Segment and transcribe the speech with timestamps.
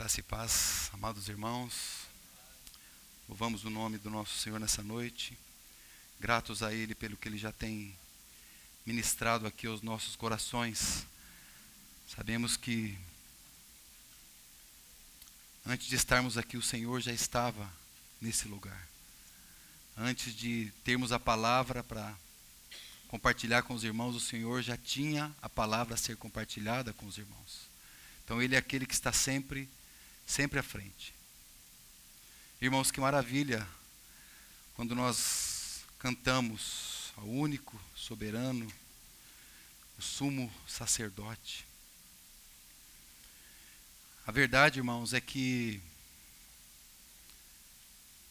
[0.00, 2.06] Graça e paz, amados irmãos.
[3.28, 5.36] Louvamos o nome do nosso Senhor nessa noite.
[6.18, 7.94] Gratos a Ele pelo que Ele já tem
[8.86, 11.04] ministrado aqui aos nossos corações.
[12.08, 12.98] Sabemos que
[15.66, 17.70] antes de estarmos aqui, o Senhor já estava
[18.22, 18.88] nesse lugar.
[19.98, 22.16] Antes de termos a palavra para
[23.06, 27.18] compartilhar com os irmãos, o Senhor já tinha a palavra a ser compartilhada com os
[27.18, 27.68] irmãos.
[28.24, 29.68] Então Ele é aquele que está sempre
[30.30, 31.12] sempre à frente.
[32.60, 33.66] Irmãos, que maravilha
[34.74, 38.72] quando nós cantamos ao único, soberano,
[39.98, 41.66] o sumo sacerdote.
[44.24, 45.82] A verdade, irmãos, é que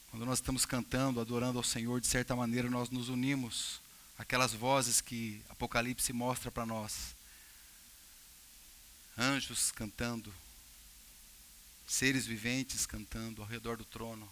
[0.09, 3.81] quando nós estamos cantando, adorando ao Senhor, de certa maneira nós nos unimos
[4.17, 7.13] aquelas vozes que Apocalipse mostra para nós.
[9.17, 10.33] Anjos cantando,
[11.89, 14.31] seres viventes cantando ao redor do trono.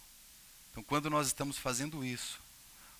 [0.70, 2.40] Então, quando nós estamos fazendo isso,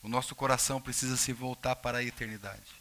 [0.03, 2.73] o nosso coração precisa se voltar para a eternidade.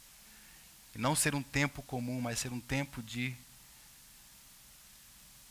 [0.94, 3.34] E não ser um tempo comum, mas ser um tempo de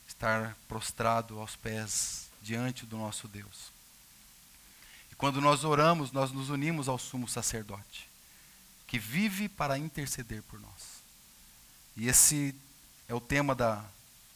[0.05, 3.71] estar prostrado aos pés diante do nosso Deus.
[5.09, 8.09] E quando nós oramos, nós nos unimos ao sumo sacerdote,
[8.85, 11.01] que vive para interceder por nós.
[11.95, 12.53] E esse
[13.07, 13.85] é o tema da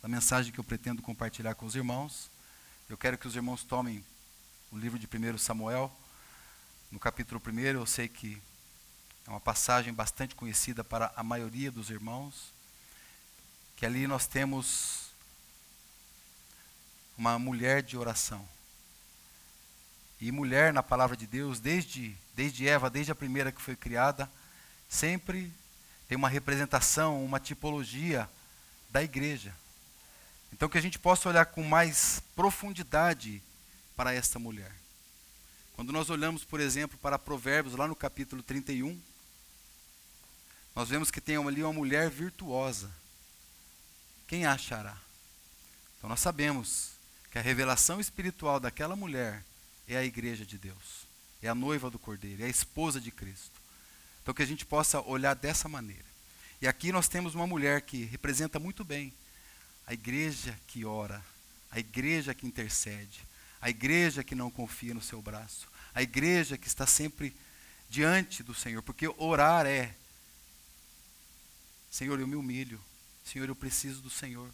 [0.02, 2.32] da mensagem que eu pretendo compartilhar com os irmãos.
[2.90, 4.04] Eu quero que os irmãos tomem
[4.72, 5.92] o livro de 1 Samuel,
[6.92, 7.60] no capítulo 1.
[7.60, 8.42] Eu sei que
[9.28, 12.52] é uma passagem bastante conhecida para a maioria dos irmãos,
[13.76, 15.12] que ali nós temos
[17.16, 18.48] uma mulher de oração.
[20.20, 24.30] E mulher na palavra de Deus, desde, desde Eva, desde a primeira que foi criada,
[24.90, 25.54] sempre
[26.08, 28.28] tem uma representação, uma tipologia
[28.90, 29.61] da igreja.
[30.52, 33.42] Então, que a gente possa olhar com mais profundidade
[33.96, 34.72] para esta mulher.
[35.74, 39.00] Quando nós olhamos, por exemplo, para Provérbios, lá no capítulo 31,
[40.76, 42.92] nós vemos que tem ali uma mulher virtuosa.
[44.28, 44.98] Quem a achará?
[45.98, 46.92] Então, nós sabemos
[47.32, 49.44] que a revelação espiritual daquela mulher
[49.88, 51.08] é a igreja de Deus,
[51.42, 53.62] é a noiva do Cordeiro, é a esposa de Cristo.
[54.22, 56.06] Então, que a gente possa olhar dessa maneira.
[56.62, 59.14] E aqui nós temos uma mulher que representa muito bem
[59.86, 61.24] a igreja que ora,
[61.70, 63.22] a igreja que intercede,
[63.62, 67.36] a igreja que não confia no seu braço, a igreja que está sempre
[67.90, 69.94] diante do Senhor, porque orar é:
[71.90, 72.80] Senhor, eu me humilho,
[73.24, 74.50] Senhor, eu preciso do Senhor.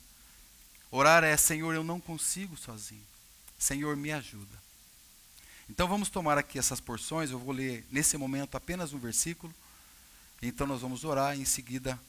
[0.89, 3.05] Orar é: Senhor, eu não consigo sozinho,
[3.57, 4.57] Senhor, me ajuda.
[5.69, 9.53] Então vamos tomar aqui essas porções, eu vou ler nesse momento apenas um versículo,
[10.41, 11.99] então nós vamos orar e em seguida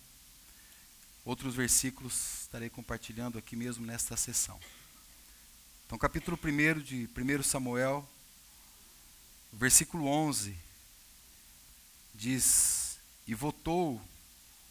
[1.28, 4.58] Outros versículos estarei compartilhando aqui mesmo nesta sessão.
[5.84, 8.08] Então, capítulo 1 de 1 Samuel,
[9.52, 10.56] versículo 11,
[12.14, 12.96] diz:
[13.26, 14.00] E votou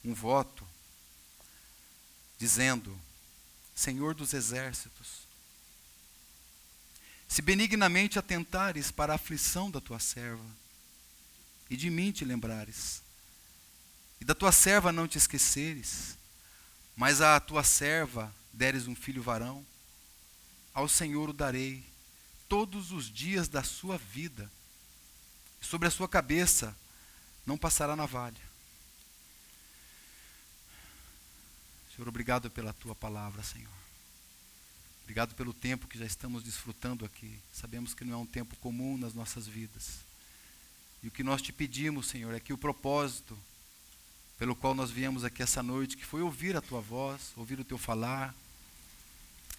[0.04, 0.68] um voto,
[2.40, 3.00] dizendo:
[3.76, 5.28] Senhor dos exércitos,
[7.28, 10.44] se benignamente atentares para a aflição da tua serva,
[11.70, 13.04] e de mim te lembrares,
[14.20, 16.17] e da tua serva não te esqueceres,
[16.98, 19.64] mas a tua serva deres um filho varão,
[20.74, 21.86] ao Senhor o darei
[22.50, 24.52] todos os dias da sua vida,
[25.62, 26.76] sobre a sua cabeça
[27.46, 28.42] não passará navalha.
[31.96, 33.78] Senhor, obrigado pela tua palavra, Senhor.
[35.04, 37.40] Obrigado pelo tempo que já estamos desfrutando aqui.
[37.54, 40.00] Sabemos que não é um tempo comum nas nossas vidas.
[41.02, 43.38] E o que nós te pedimos, Senhor, é que o propósito
[44.38, 47.64] pelo qual nós viemos aqui essa noite, que foi ouvir a tua voz, ouvir o
[47.64, 48.34] teu falar.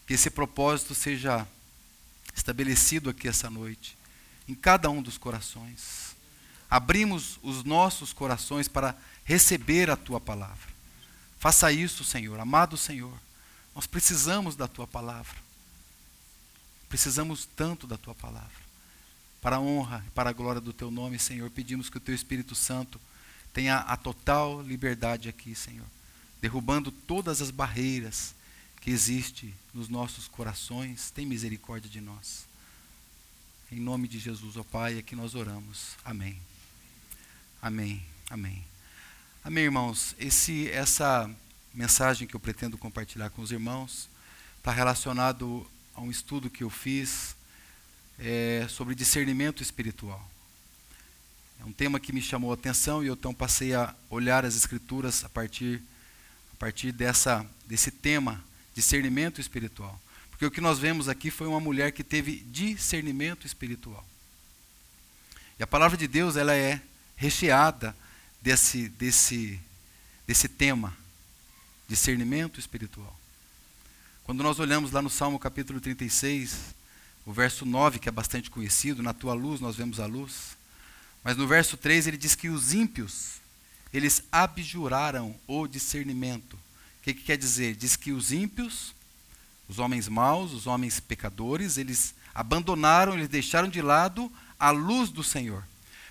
[0.07, 1.47] Que esse propósito seja
[2.35, 3.99] estabelecido aqui essa noite,
[4.47, 6.17] em cada um dos corações.
[6.71, 10.69] Abrimos os nossos corações para receber a tua palavra.
[11.39, 13.13] Faça isso, Senhor, amado Senhor.
[13.75, 15.37] Nós precisamos da tua palavra.
[16.89, 18.69] Precisamos tanto da tua palavra.
[19.41, 22.15] Para a honra e para a glória do teu nome, Senhor, pedimos que o teu
[22.15, 23.01] Espírito Santo
[23.53, 25.87] tenha a total liberdade aqui, Senhor,
[26.41, 28.35] derrubando todas as barreiras
[28.81, 31.11] que existem nos nossos corações.
[31.11, 32.47] Tem misericórdia de nós.
[33.71, 35.97] Em nome de Jesus, ó Pai, é que nós oramos.
[36.05, 36.41] Amém.
[37.61, 38.03] Amém.
[38.31, 38.65] Amém.
[39.45, 40.15] Amém, irmãos.
[40.19, 41.31] Esse, essa
[41.75, 44.09] mensagem que eu pretendo compartilhar com os irmãos
[44.57, 47.37] está relacionado a um estudo que eu fiz
[48.19, 50.29] é, sobre discernimento espiritual.
[51.61, 54.55] É um tema que me chamou a atenção e eu então passei a olhar as
[54.55, 55.83] escrituras a partir,
[56.53, 58.43] a partir dessa, desse tema,
[58.75, 60.01] discernimento espiritual.
[60.31, 64.07] Porque o que nós vemos aqui foi uma mulher que teve discernimento espiritual.
[65.59, 66.81] E a palavra de Deus ela é
[67.17, 67.95] recheada
[68.41, 69.61] desse, desse,
[70.27, 70.97] desse tema,
[71.89, 73.19] discernimento espiritual.
[74.23, 76.75] Quando nós olhamos lá no Salmo capítulo 36,
[77.25, 80.58] o verso 9, que é bastante conhecido, na tua luz nós vemos a luz.
[81.23, 83.41] Mas no verso 3 ele diz que os ímpios,
[83.93, 86.55] eles abjuraram o discernimento.
[86.55, 87.75] O que, que quer dizer?
[87.77, 88.95] Diz que os ímpios,
[89.69, 95.23] os homens maus, os homens pecadores, eles abandonaram, eles deixaram de lado a luz do
[95.23, 95.65] Senhor.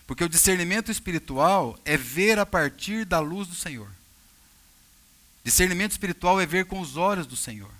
[0.05, 3.89] Porque o discernimento espiritual é ver a partir da luz do Senhor.
[5.43, 7.71] Discernimento espiritual é ver com os olhos do Senhor.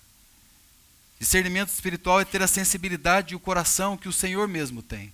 [1.19, 5.12] Discernimento espiritual é ter a sensibilidade e o coração que o Senhor mesmo tem.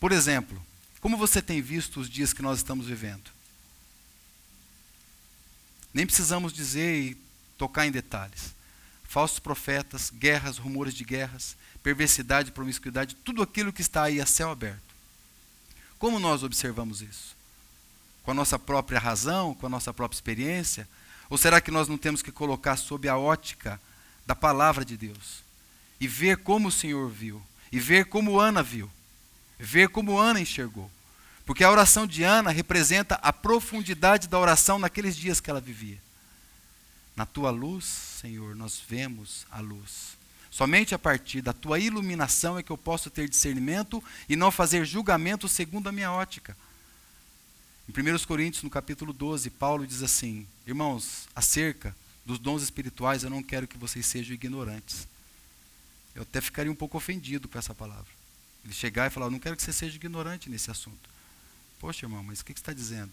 [0.00, 0.60] Por exemplo,
[1.02, 3.28] como você tem visto os dias que nós estamos vivendo?
[5.92, 7.16] Nem precisamos dizer e
[7.58, 8.54] tocar em detalhes.
[9.02, 14.48] Falsos profetas, guerras, rumores de guerras, perversidade, promiscuidade, tudo aquilo que está aí a céu
[14.50, 14.94] aberto.
[15.98, 17.36] Como nós observamos isso?
[18.22, 20.88] Com a nossa própria razão, com a nossa própria experiência?
[21.28, 23.80] Ou será que nós não temos que colocar sob a ótica
[24.24, 25.42] da palavra de Deus
[26.00, 28.88] e ver como o Senhor viu, e ver como Ana viu,
[29.62, 30.90] ver como Ana enxergou.
[31.46, 35.98] Porque a oração de Ana representa a profundidade da oração naqueles dias que ela vivia.
[37.14, 40.16] Na tua luz, Senhor, nós vemos a luz.
[40.50, 44.84] Somente a partir da tua iluminação é que eu posso ter discernimento e não fazer
[44.84, 46.56] julgamento segundo a minha ótica.
[47.88, 51.94] Em 1 Coríntios, no capítulo 12, Paulo diz assim: Irmãos, acerca
[52.24, 55.06] dos dons espirituais, eu não quero que vocês sejam ignorantes.
[56.14, 58.21] Eu até ficaria um pouco ofendido com essa palavra.
[58.64, 61.10] Ele chegar e falar, não quero que você seja ignorante nesse assunto.
[61.78, 63.12] Poxa, irmão, mas o que, você está dizendo?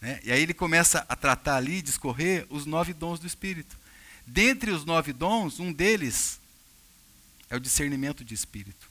[0.00, 0.20] Né?
[0.24, 3.78] E aí ele começa a tratar ali, discorrer, os nove dons do Espírito.
[4.26, 6.38] Dentre os nove dons, um deles
[7.48, 8.88] é o discernimento de Espírito.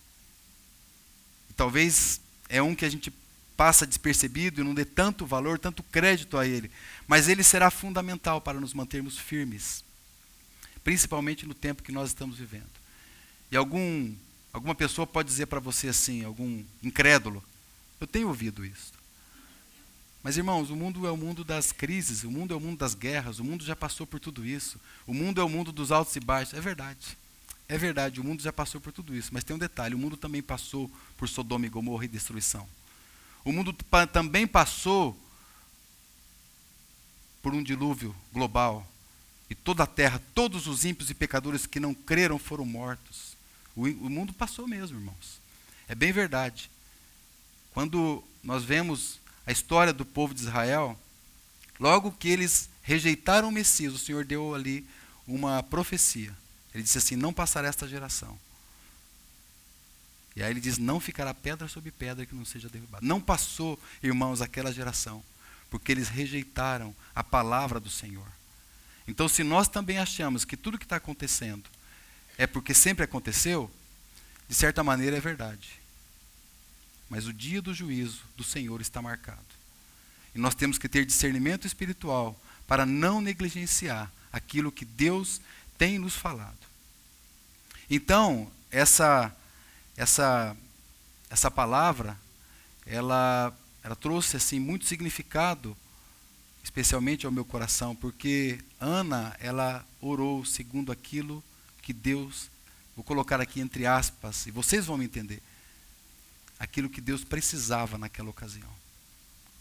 [1.49, 2.19] E talvez
[2.49, 3.13] é um que a gente
[3.55, 6.71] passa despercebido e não dê tanto valor, tanto crédito a ele.
[7.07, 9.83] Mas ele será fundamental para nos mantermos firmes,
[10.83, 12.69] principalmente no tempo que nós estamos vivendo.
[13.51, 14.13] E algum,
[14.53, 17.43] alguma pessoa pode dizer para você assim, algum incrédulo,
[17.99, 18.93] eu tenho ouvido isso.
[20.23, 22.93] Mas irmãos, o mundo é o mundo das crises, o mundo é o mundo das
[22.93, 24.79] guerras, o mundo já passou por tudo isso.
[25.05, 26.53] O mundo é o mundo dos altos e baixos.
[26.53, 27.17] É verdade.
[27.67, 29.31] É verdade, o mundo já passou por tudo isso.
[29.33, 32.65] Mas tem um detalhe: o mundo também passou por Sodoma e Gomorra e destruição.
[33.43, 33.75] O mundo
[34.13, 35.17] também passou
[37.41, 38.87] por um dilúvio global.
[39.49, 43.32] E toda a terra, todos os ímpios e pecadores que não creram foram mortos.
[43.75, 45.41] O, o mundo passou mesmo, irmãos.
[45.87, 46.69] É bem verdade.
[47.73, 50.97] Quando nós vemos a história do povo de Israel,
[51.79, 54.87] logo que eles rejeitaram o Messias, o Senhor deu ali
[55.27, 56.35] uma profecia.
[56.73, 58.37] Ele disse assim: Não passará esta geração.
[60.35, 63.05] E aí ele diz: Não ficará pedra sobre pedra que não seja derrubada.
[63.05, 65.23] Não passou, irmãos, aquela geração,
[65.69, 68.27] porque eles rejeitaram a palavra do Senhor.
[69.07, 71.69] Então, se nós também achamos que tudo que está acontecendo
[72.37, 73.69] é porque sempre aconteceu,
[74.47, 75.79] de certa maneira é verdade.
[77.09, 79.41] Mas o dia do juízo do Senhor está marcado.
[80.33, 85.39] E nós temos que ter discernimento espiritual para não negligenciar aquilo que Deus
[85.77, 86.57] tem nos falado.
[87.89, 89.35] Então, essa
[89.95, 90.55] essa,
[91.29, 92.17] essa palavra,
[92.85, 95.77] ela, ela trouxe assim muito significado,
[96.63, 101.43] especialmente ao meu coração, porque Ana, ela orou segundo aquilo
[101.83, 102.49] que Deus,
[102.95, 105.43] vou colocar aqui entre aspas, e vocês vão me entender,
[106.57, 108.69] aquilo que Deus precisava naquela ocasião.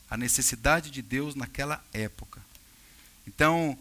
[0.08, 2.40] A necessidade de Deus naquela época.
[3.26, 3.76] Então,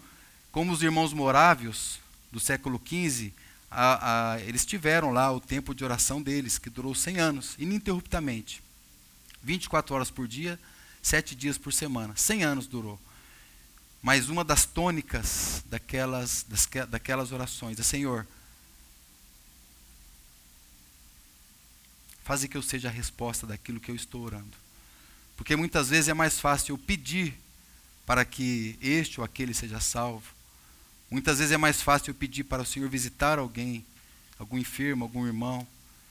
[0.52, 2.00] como os irmãos morávios
[2.32, 3.32] do século XV,
[3.70, 8.64] a, a, eles tiveram lá o tempo de oração deles, que durou 100 anos, ininterruptamente.
[9.44, 10.60] 24 horas por dia,
[11.02, 12.16] 7 dias por semana.
[12.16, 13.00] 100 anos durou.
[14.02, 18.28] Mas uma das tônicas daquelas, das, daquelas orações é: Senhor,
[22.24, 24.58] faze que eu seja a resposta daquilo que eu estou orando.
[25.38, 27.40] Porque muitas vezes é mais fácil eu pedir
[28.06, 30.42] para que este ou aquele seja salvo
[31.12, 33.86] Muitas vezes é mais fácil eu pedir para o Senhor visitar alguém,
[34.40, 35.68] algum enfermo, algum irmão,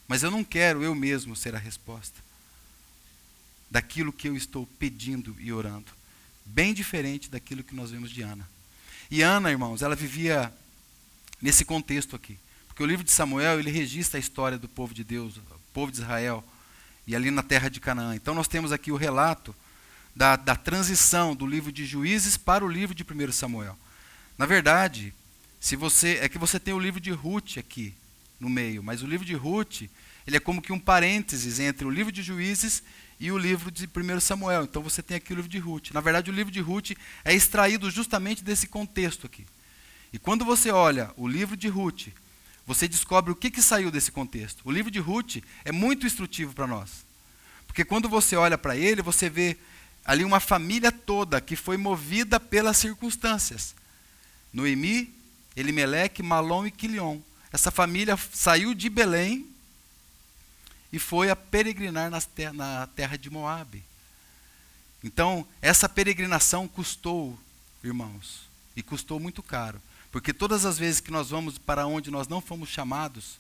[0.07, 2.23] mas eu não quero eu mesmo ser a resposta
[3.71, 5.91] daquilo que eu estou pedindo e orando.
[6.45, 8.49] Bem diferente daquilo que nós vemos de Ana.
[9.11, 10.53] E Ana, irmãos, ela vivia
[11.41, 12.39] nesse contexto aqui.
[12.69, 15.43] Porque o livro de Samuel, ele registra a história do povo de Deus, o
[15.73, 16.45] povo de Israel,
[17.07, 18.15] e ali na terra de Canaã.
[18.15, 19.55] Então nós temos aqui o relato
[20.15, 23.77] da, da transição do livro de Juízes para o livro de 1 Samuel.
[24.39, 25.13] Na verdade,
[25.61, 27.95] se você é que você tem o livro de Ruth aqui
[28.39, 29.83] no meio, mas o livro de Ruth,
[30.27, 32.83] ele é como que um parênteses entre o livro de Juízes
[33.21, 34.65] e o livro de 1 Samuel.
[34.65, 35.91] Então você tem aqui o livro de Ruth.
[35.93, 39.47] Na verdade, o livro de Ruth é extraído justamente desse contexto aqui.
[40.11, 42.09] E quando você olha o livro de Ruth,
[42.67, 44.63] você descobre o que, que saiu desse contexto.
[44.65, 47.05] O livro de Ruth é muito instrutivo para nós.
[47.67, 49.57] Porque quando você olha para ele, você vê
[50.03, 53.75] ali uma família toda que foi movida pelas circunstâncias.
[54.53, 55.15] Noemi,
[55.55, 57.21] Elimeleque, Malom e Quilion.
[57.53, 59.50] Essa família saiu de Belém
[60.93, 63.85] e foi a peregrinar na terra de Moabe.
[65.03, 67.39] Então, essa peregrinação custou,
[67.83, 68.43] irmãos,
[68.77, 69.81] e custou muito caro.
[70.11, 73.39] Porque todas as vezes que nós vamos para onde nós não fomos chamados,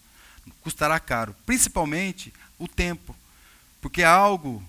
[0.62, 1.34] custará caro.
[1.44, 3.14] Principalmente o tempo.
[3.80, 4.62] Porque há algo,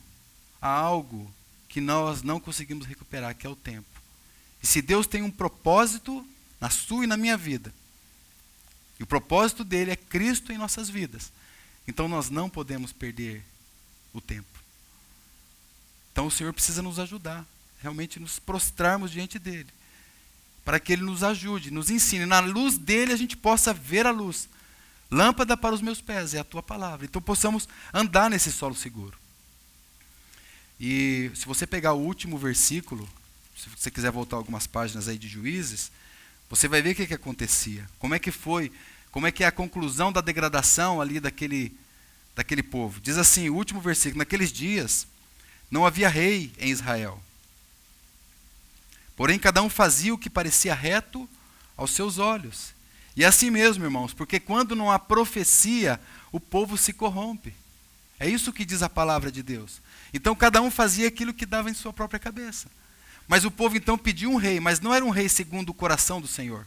[0.62, 1.32] há algo
[1.70, 3.88] que nós não conseguimos recuperar, que é o tempo.
[4.62, 6.26] E se Deus tem um propósito
[6.60, 7.74] na sua e na minha vida,
[9.00, 11.32] e o propósito dele é Cristo em nossas vidas,
[11.88, 13.44] então nós não podemos perder
[14.14, 14.48] o tempo.
[16.12, 17.46] Então o Senhor precisa nos ajudar,
[17.82, 19.70] realmente nos prostrarmos diante dele,
[20.64, 22.26] para que ele nos ajude, nos ensine.
[22.26, 24.48] Na luz dele a gente possa ver a luz.
[25.10, 27.06] Lâmpada para os meus pés é a tua palavra.
[27.06, 29.18] Então possamos andar nesse solo seguro.
[30.80, 33.08] E se você pegar o último versículo,
[33.56, 35.92] se você quiser voltar algumas páginas aí de Juízes,
[36.50, 37.88] você vai ver o que, que acontecia.
[38.00, 38.72] Como é que foi,
[39.12, 41.76] como é que é a conclusão da degradação ali daquele,
[42.36, 43.02] daquele povo.
[43.02, 45.06] Diz assim, o último versículo, naqueles dias
[45.70, 47.22] não havia rei em Israel.
[49.16, 51.30] Porém, cada um fazia o que parecia reto
[51.78, 52.74] aos seus olhos.
[53.16, 56.00] E é assim mesmo, irmãos, porque quando não há profecia,
[56.32, 57.54] o povo se corrompe.
[58.20, 59.82] É isso que diz a palavra de Deus.
[60.14, 62.68] Então cada um fazia aquilo que dava em sua própria cabeça.
[63.28, 66.22] Mas o povo então pediu um rei, mas não era um rei segundo o coração
[66.22, 66.66] do Senhor.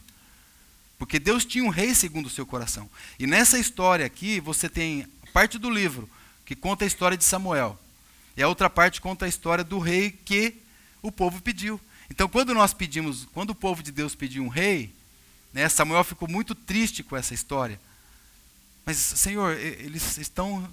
[0.97, 2.89] Porque Deus tinha um rei segundo o seu coração.
[3.19, 6.09] E nessa história aqui, você tem parte do livro
[6.45, 7.77] que conta a história de Samuel.
[8.37, 10.55] E a outra parte conta a história do rei que
[11.01, 11.79] o povo pediu.
[12.09, 14.93] Então, quando nós pedimos, quando o povo de Deus pediu um rei,
[15.53, 17.79] né, Samuel ficou muito triste com essa história.
[18.85, 20.69] Mas, Senhor, eles estão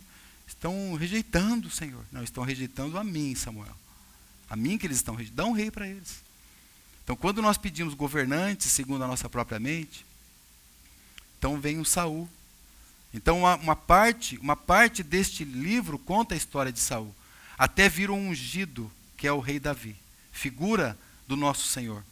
[0.47, 2.05] estão rejeitando o Senhor.
[2.13, 3.75] Não, estão rejeitando a mim, Samuel.
[4.49, 5.37] A mim que eles estão rejeitando.
[5.37, 6.23] Dá um rei para eles.
[7.03, 10.05] Então, quando nós pedimos governantes segundo a nossa própria mente,
[11.43, 12.29] então vem o Saul.
[13.13, 17.13] Então, uma, uma, parte, uma parte deste livro conta a história de Saul.
[17.59, 19.97] Até vir um ungido, que é o rei Davi,
[20.31, 20.97] figura
[21.27, 22.05] do nosso Senhor.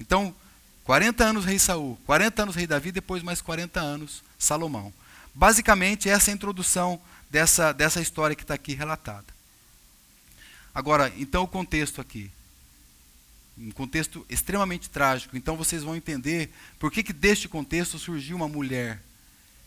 [0.00, 0.34] Então,
[0.82, 4.92] 40 anos rei Saul, 40 anos rei Davi, depois mais 40 anos Salomão.
[5.32, 9.26] Basicamente, essa é a introdução dessa, dessa história que está aqui relatada.
[10.74, 12.32] Agora, então o contexto aqui.
[13.58, 15.36] Um contexto extremamente trágico.
[15.36, 19.02] Então vocês vão entender por que, que deste contexto surgiu uma mulher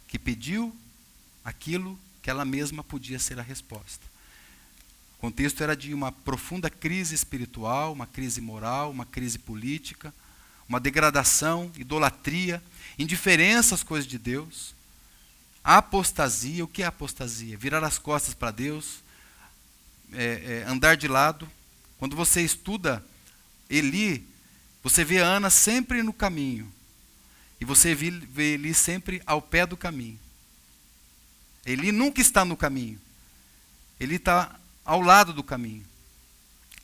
[0.08, 0.76] que pediu
[1.44, 4.04] aquilo que ela mesma podia ser a resposta.
[5.18, 10.14] O contexto era de uma profunda crise espiritual, uma crise moral, uma crise política,
[10.68, 12.62] uma degradação, idolatria,
[12.98, 14.74] indiferença às coisas de Deus.
[15.64, 17.58] Apostasia, o que é apostasia?
[17.58, 19.00] Virar as costas para Deus,
[20.14, 21.48] é, é, andar de lado.
[21.98, 23.04] Quando você estuda
[23.70, 24.28] Eli,
[24.84, 26.72] você vê Ana sempre no caminho.
[27.60, 30.20] E você vê, Eli sempre ao pé do caminho.
[31.66, 33.00] Eli nunca está no caminho.
[34.00, 35.86] Ele está ao lado do caminho.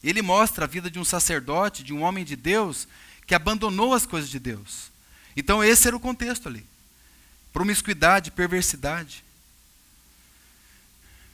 [0.04, 2.88] Ele mostra a vida de um sacerdote, de um homem de Deus,
[3.28, 4.92] que abandonou as coisas de Deus.
[5.36, 6.66] Então, esse era o contexto ali
[7.52, 9.24] promiscuidade, perversidade,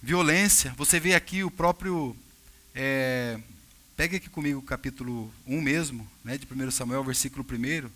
[0.01, 0.74] violência.
[0.77, 2.16] Você vê aqui o próprio.
[2.74, 3.39] É,
[3.98, 7.89] pega aqui comigo o capítulo 1 mesmo, né, de 1 Samuel, versículo 1.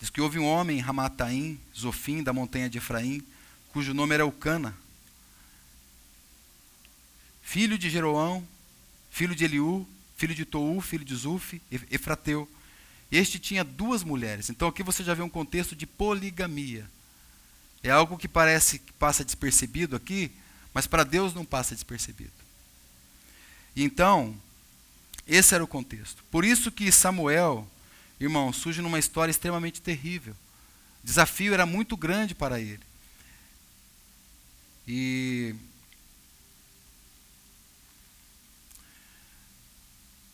[0.00, 3.22] Diz que houve um homem em Ramataim, Zofim, da montanha de Efraim,
[3.68, 4.74] cujo nome era Ucana,
[7.42, 8.42] filho de Jeroão,
[9.10, 9.86] filho de Eliú,
[10.16, 11.60] filho de Tou, filho de Zuf,
[11.90, 12.48] Efrateu.
[13.10, 14.48] Este tinha duas mulheres.
[14.48, 16.90] Então aqui você já vê um contexto de poligamia.
[17.82, 20.32] É algo que parece que passa despercebido aqui,
[20.72, 22.41] mas para Deus não passa despercebido.
[23.74, 24.38] Então,
[25.26, 26.22] esse era o contexto.
[26.30, 27.68] Por isso que Samuel,
[28.20, 30.34] irmão, surge numa história extremamente terrível.
[31.02, 32.82] O desafio era muito grande para ele.
[34.86, 35.54] E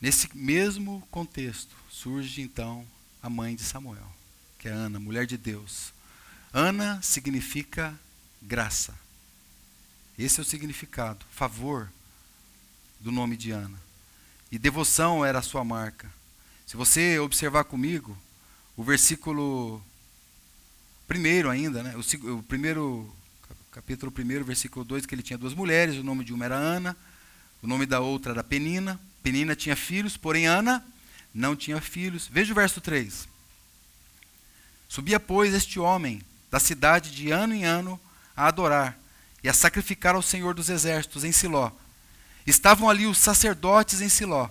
[0.01, 2.87] nesse mesmo contexto, surge então
[3.23, 4.11] a mãe de Samuel,
[4.59, 5.93] que é Ana, mulher de Deus.
[6.53, 7.99] Ana significa
[8.41, 8.99] graça.
[10.19, 11.93] Esse é o significado, favor
[13.01, 13.79] do nome de Ana.
[14.51, 16.11] E devoção era a sua marca.
[16.67, 18.17] Se você observar comigo,
[18.77, 19.83] o versículo
[21.07, 21.95] primeiro ainda, né?
[21.97, 23.11] O, o primeiro,
[23.71, 26.97] capítulo 1, versículo 2, que ele tinha duas mulheres, o nome de uma era Ana,
[27.63, 29.01] o nome da outra era Penina.
[29.23, 30.85] Penina tinha filhos, porém Ana
[31.35, 32.29] não tinha filhos.
[32.31, 33.29] Veja o verso 3.
[34.89, 38.01] Subia, pois, este homem da cidade de ano em ano
[38.37, 38.99] a adorar
[39.43, 41.71] e a sacrificar ao Senhor dos exércitos em Siló.
[42.49, 44.49] Estavam ali os sacerdotes em Siló.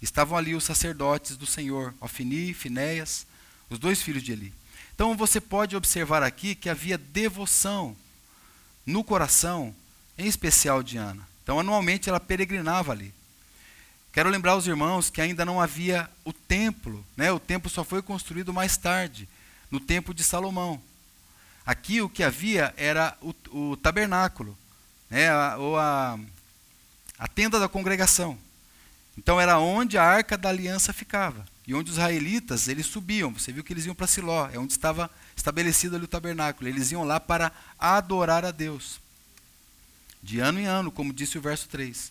[0.00, 3.26] Estavam ali os sacerdotes do Senhor, Ofni, Finéias,
[3.68, 4.54] os dois filhos de Eli.
[4.94, 7.94] Então você pode observar aqui que havia devoção
[8.86, 9.74] no coração,
[10.16, 11.28] em especial de Ana.
[11.42, 13.12] Então, anualmente ela peregrinava ali.
[14.12, 17.30] Quero lembrar os irmãos que ainda não havia o templo, né?
[17.30, 19.28] o templo só foi construído mais tarde,
[19.70, 20.80] no tempo de Salomão.
[21.66, 24.56] Aqui o que havia era o, o tabernáculo,
[25.10, 25.28] né?
[25.28, 26.18] a, ou a,
[27.20, 28.38] a tenda da congregação.
[29.16, 31.44] Então era onde a arca da aliança ficava.
[31.66, 33.30] E onde os israelitas, eles subiam.
[33.34, 36.66] Você viu que eles iam para Siló, é onde estava estabelecido ali o tabernáculo.
[36.66, 38.98] Eles iam lá para adorar a Deus.
[40.22, 42.10] De ano em ano, como disse o verso 3.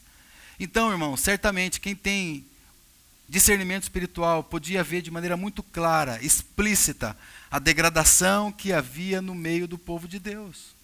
[0.60, 2.46] Então, irmão, certamente quem tem
[3.28, 7.18] discernimento espiritual podia ver de maneira muito clara, explícita,
[7.50, 10.79] a degradação que havia no meio do povo de Deus.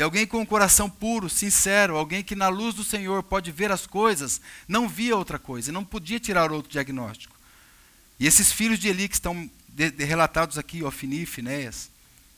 [0.00, 3.70] E alguém com um coração puro, sincero, alguém que na luz do Senhor pode ver
[3.70, 7.36] as coisas, não via outra coisa, não podia tirar outro diagnóstico.
[8.18, 11.90] E esses filhos de Eli que estão de, de, relatados aqui, Ofni e Finéias,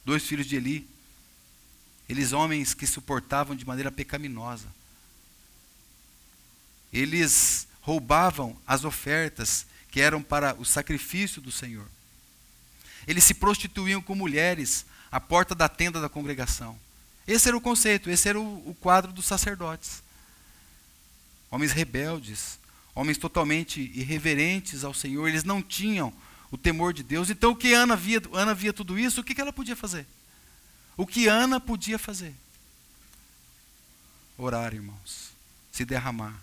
[0.04, 0.88] dois filhos de Eli,
[2.08, 4.66] eles homens que suportavam de maneira pecaminosa.
[6.92, 11.86] Eles roubavam as ofertas que eram para o sacrifício do Senhor.
[13.06, 16.76] Eles se prostituíam com mulheres à porta da tenda da congregação.
[17.26, 20.02] Esse era o conceito, esse era o, o quadro dos sacerdotes.
[21.50, 22.58] Homens rebeldes,
[22.94, 26.12] homens totalmente irreverentes ao Senhor, eles não tinham
[26.50, 27.30] o temor de Deus.
[27.30, 30.06] Então, o que Ana via, Ana via tudo isso, o que, que ela podia fazer?
[30.96, 32.34] O que Ana podia fazer?
[34.36, 35.30] Orar, irmãos,
[35.70, 36.38] se derramar.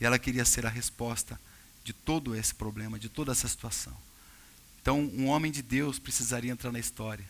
[0.00, 1.38] E ela queria ser a resposta
[1.84, 3.96] de todo esse problema, de toda essa situação.
[4.80, 7.24] Então, um homem de Deus precisaria entrar na história.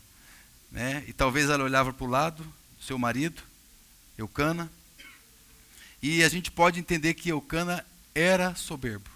[0.71, 1.05] Né?
[1.09, 2.47] E talvez ela olhava para o lado,
[2.81, 3.43] seu marido,
[4.17, 4.71] Eucana,
[6.03, 9.09] e a gente pode entender que Eucana era soberbo.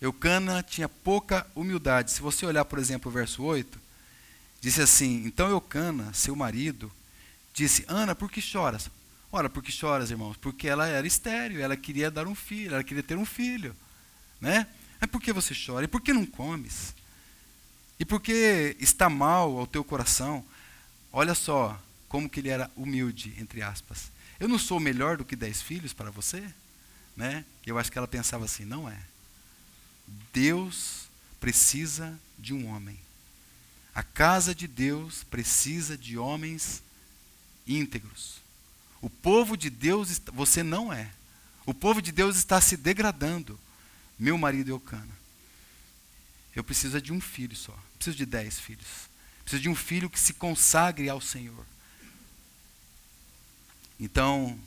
[0.00, 2.10] Eucana tinha pouca humildade.
[2.10, 3.78] Se você olhar, por exemplo, o verso 8,
[4.60, 6.90] disse assim: Então Eucana, seu marido,
[7.52, 8.90] disse: Ana, por que choras?
[9.30, 10.36] Ora, por que choras, irmãos?
[10.38, 13.76] Porque ela era estéreo, ela queria dar um filho, ela queria ter um filho.
[14.40, 14.66] Né?
[14.98, 15.84] Mas por que você chora?
[15.84, 16.94] E por que não comes?
[17.98, 20.44] E por que está mal ao teu coração?
[21.12, 21.78] Olha só
[22.10, 24.10] como que ele era humilde, entre aspas.
[24.40, 26.42] Eu não sou melhor do que dez filhos para você?
[27.16, 27.44] Né?
[27.64, 28.98] Eu acho que ela pensava assim, não é.
[30.32, 32.98] Deus precisa de um homem.
[33.94, 36.82] A casa de Deus precisa de homens
[37.64, 38.40] íntegros.
[39.00, 41.12] O povo de Deus, você não é.
[41.64, 43.56] O povo de Deus está se degradando.
[44.18, 45.16] Meu marido Eucana.
[46.56, 47.78] Eu preciso de um filho só.
[47.94, 49.08] Preciso de dez filhos.
[49.44, 51.69] Preciso de um filho que se consagre ao Senhor.
[54.00, 54.58] Então,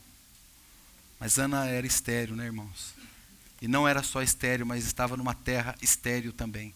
[1.19, 2.93] mas Ana era estéreo, né, irmãos?
[3.59, 6.71] E não era só estéreo, mas estava numa terra estéreo também.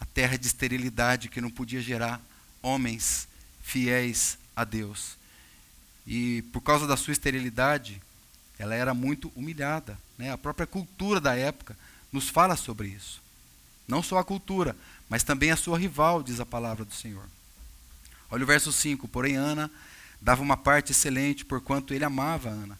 [0.00, 2.20] A terra de esterilidade que não podia gerar
[2.60, 3.28] homens
[3.62, 5.16] fiéis a Deus.
[6.04, 8.02] E por causa da sua esterilidade,
[8.58, 9.96] ela era muito humilhada.
[10.16, 10.32] Né?
[10.32, 11.76] A própria cultura da época
[12.10, 13.22] nos fala sobre isso.
[13.86, 14.74] Não só a cultura,
[15.08, 17.24] mas também a sua rival, diz a palavra do Senhor.
[18.30, 19.70] Olha o verso 5: Porém, Ana
[20.20, 22.78] dava uma parte excelente, porquanto ele amava Ana.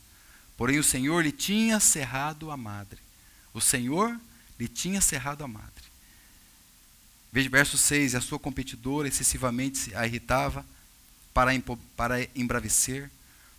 [0.57, 2.99] Porém, o Senhor lhe tinha cerrado a madre.
[3.55, 4.19] O Senhor
[4.59, 5.85] lhe tinha cerrado a madre.
[7.33, 10.65] Veja verso 6: A sua competidora excessivamente a irritava
[11.33, 11.53] para,
[11.97, 13.11] para embravecer,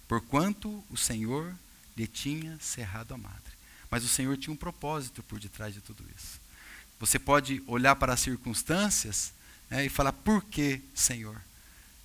[0.08, 1.56] porquanto o Senhor
[1.96, 3.54] lhe tinha cerrado a madre.
[3.90, 6.40] Mas o Senhor tinha um propósito por detrás de tudo isso.
[7.00, 9.32] Você pode olhar para as circunstâncias
[9.70, 11.42] né, e falar, por que, Senhor?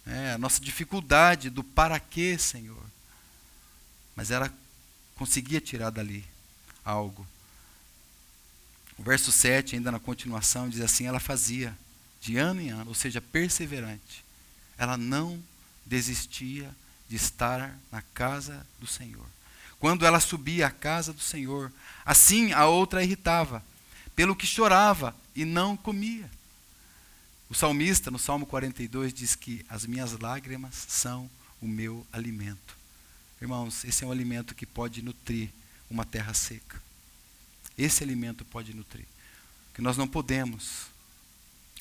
[0.06, 2.82] É, a nossa dificuldade do para que, Senhor.
[4.14, 4.52] Mas ela
[5.16, 6.24] conseguia tirar dali
[6.84, 7.26] algo.
[8.96, 11.76] O verso 7, ainda na continuação, diz assim: ela fazia
[12.20, 14.24] de ano em ano, ou seja, perseverante.
[14.78, 15.42] Ela não
[15.84, 16.74] desistia
[17.08, 19.26] de estar na casa do Senhor.
[19.78, 21.70] Quando ela subia à casa do Senhor,
[22.04, 23.62] assim a outra irritava,
[24.16, 26.30] pelo que chorava e não comia.
[27.48, 31.30] O salmista, no Salmo 42, diz que as minhas lágrimas são
[31.60, 32.76] o meu alimento.
[33.40, 35.50] Irmãos, esse é um alimento que pode nutrir
[35.90, 36.82] uma terra seca.
[37.76, 39.06] Esse alimento pode nutrir.
[39.74, 40.86] Que nós não podemos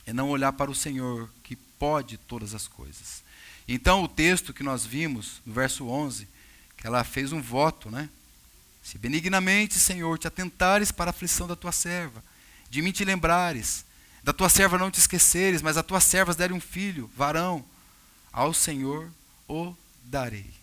[0.06, 3.24] é não olhar para o Senhor, que pode todas as coisas.
[3.68, 6.28] Então, o texto que nós vimos, no verso 11,
[6.76, 8.10] que ela fez um voto, né?
[8.84, 12.22] Se benignamente, Senhor, te atentares para a aflição da tua serva,
[12.70, 13.86] de mim te lembrares,
[14.24, 17.64] da tua serva não te esqueceres, mas a tuas servas derem um filho, varão,
[18.32, 19.12] ao Senhor
[19.48, 20.54] o darei.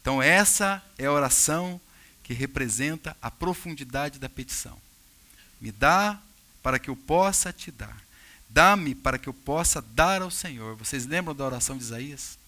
[0.00, 1.80] Então, essa é a oração
[2.22, 4.78] que representa a profundidade da petição.
[5.60, 6.20] Me dá
[6.62, 8.02] para que eu possa te dar.
[8.48, 10.74] Dá-me para que eu possa dar ao Senhor.
[10.76, 12.38] Vocês lembram da oração de Isaías?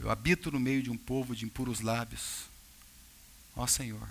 [0.00, 2.44] Eu habito no meio de um povo de impuros lábios.
[3.54, 4.08] Ó Senhor,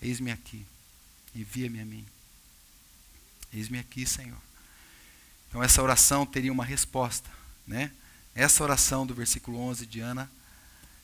[0.00, 0.66] eis-me aqui,
[1.34, 2.04] envia-me a mim.
[3.52, 4.38] Eis-me aqui, Senhor.
[5.48, 7.28] Então essa oração teria uma resposta,
[7.66, 7.90] né?
[8.34, 10.30] Essa oração do versículo 11 de Ana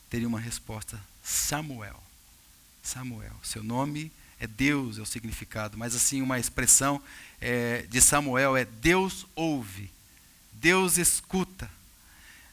[0.09, 0.99] teria uma resposta.
[1.23, 2.03] Samuel.
[2.83, 3.35] Samuel.
[3.43, 7.03] Seu nome é Deus, é o significado, mas assim, uma expressão
[7.41, 9.91] é, de Samuel é Deus ouve,
[10.53, 11.71] Deus escuta.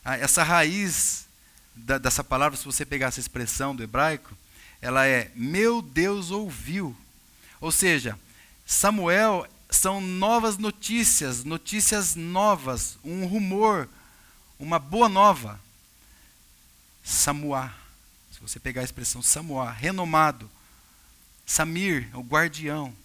[0.03, 1.25] Ah, essa raiz
[1.73, 4.35] da, dessa palavra, se você pegar essa expressão do hebraico,
[4.81, 6.95] ela é meu Deus ouviu.
[7.61, 8.19] Ou seja,
[8.65, 13.87] Samuel são novas notícias, notícias novas, um rumor,
[14.57, 15.59] uma boa nova.
[17.03, 17.73] Samuá,
[18.31, 20.49] se você pegar a expressão Samuá, renomado.
[21.45, 22.95] Samir, o guardião.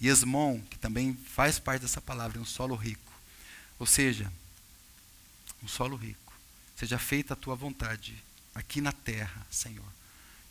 [0.00, 3.12] E Esmon, que também faz parte dessa palavra, é um solo rico.
[3.78, 4.32] Ou seja,
[5.62, 6.32] um solo rico.
[6.76, 8.22] Seja feita a tua vontade
[8.54, 9.84] aqui na terra, Senhor.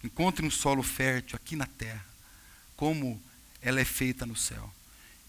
[0.03, 2.05] Encontre um solo fértil aqui na terra,
[2.75, 3.21] como
[3.65, 4.71] ela é feita no céu.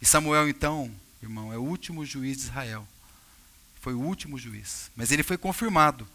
[0.01, 2.87] E Samuel, então, irmão, é o último juiz de Israel.
[3.81, 4.91] Foi o último juiz.
[4.95, 6.07] Mas ele foi confirmado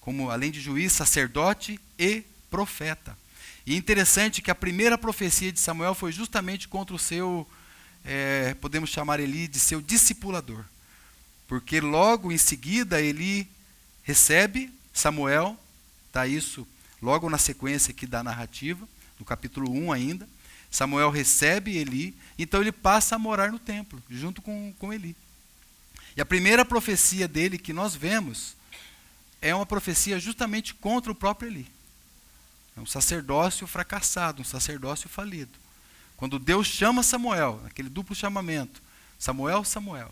[0.00, 3.18] como, além de juiz, sacerdote e profeta.
[3.66, 7.44] E interessante que a primeira profecia de Samuel foi justamente contra o seu,
[8.04, 10.64] é, podemos chamar ele de seu discipulador.
[11.48, 13.48] Porque logo em seguida ele
[14.04, 15.58] recebe Samuel,
[16.06, 16.64] está isso
[17.02, 20.28] logo na sequência aqui da narrativa, no capítulo 1 ainda.
[20.74, 25.14] Samuel recebe Eli, então ele passa a morar no templo, junto com, com Eli.
[26.16, 28.56] E a primeira profecia dele que nós vemos
[29.40, 31.68] é uma profecia justamente contra o próprio Eli.
[32.76, 35.52] É um sacerdócio fracassado, um sacerdócio falido.
[36.16, 38.82] Quando Deus chama Samuel, aquele duplo chamamento,
[39.16, 40.10] Samuel, Samuel,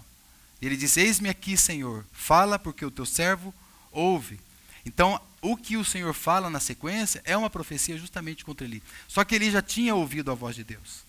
[0.60, 3.52] ele diz: Eis-me aqui, Senhor, fala porque o teu servo
[3.90, 4.38] ouve.
[4.84, 8.82] Então, o que o Senhor fala na sequência é uma profecia justamente contra Eli.
[9.08, 11.04] Só que ele já tinha ouvido a voz de Deus.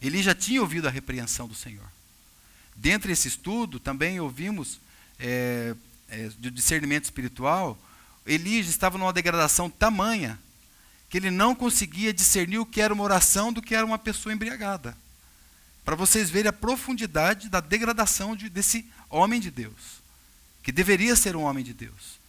[0.00, 1.86] Ele já tinha ouvido a repreensão do Senhor.
[2.74, 4.80] Dentro desse estudo, também ouvimos
[5.18, 5.74] é,
[6.08, 7.78] é, discernimento espiritual,
[8.26, 10.38] Elias estava numa degradação tamanha
[11.08, 14.32] que ele não conseguia discernir o que era uma oração do que era uma pessoa
[14.32, 14.96] embriagada.
[15.84, 20.00] Para vocês verem a profundidade da degradação de, desse homem de Deus,
[20.62, 22.19] que deveria ser um homem de Deus.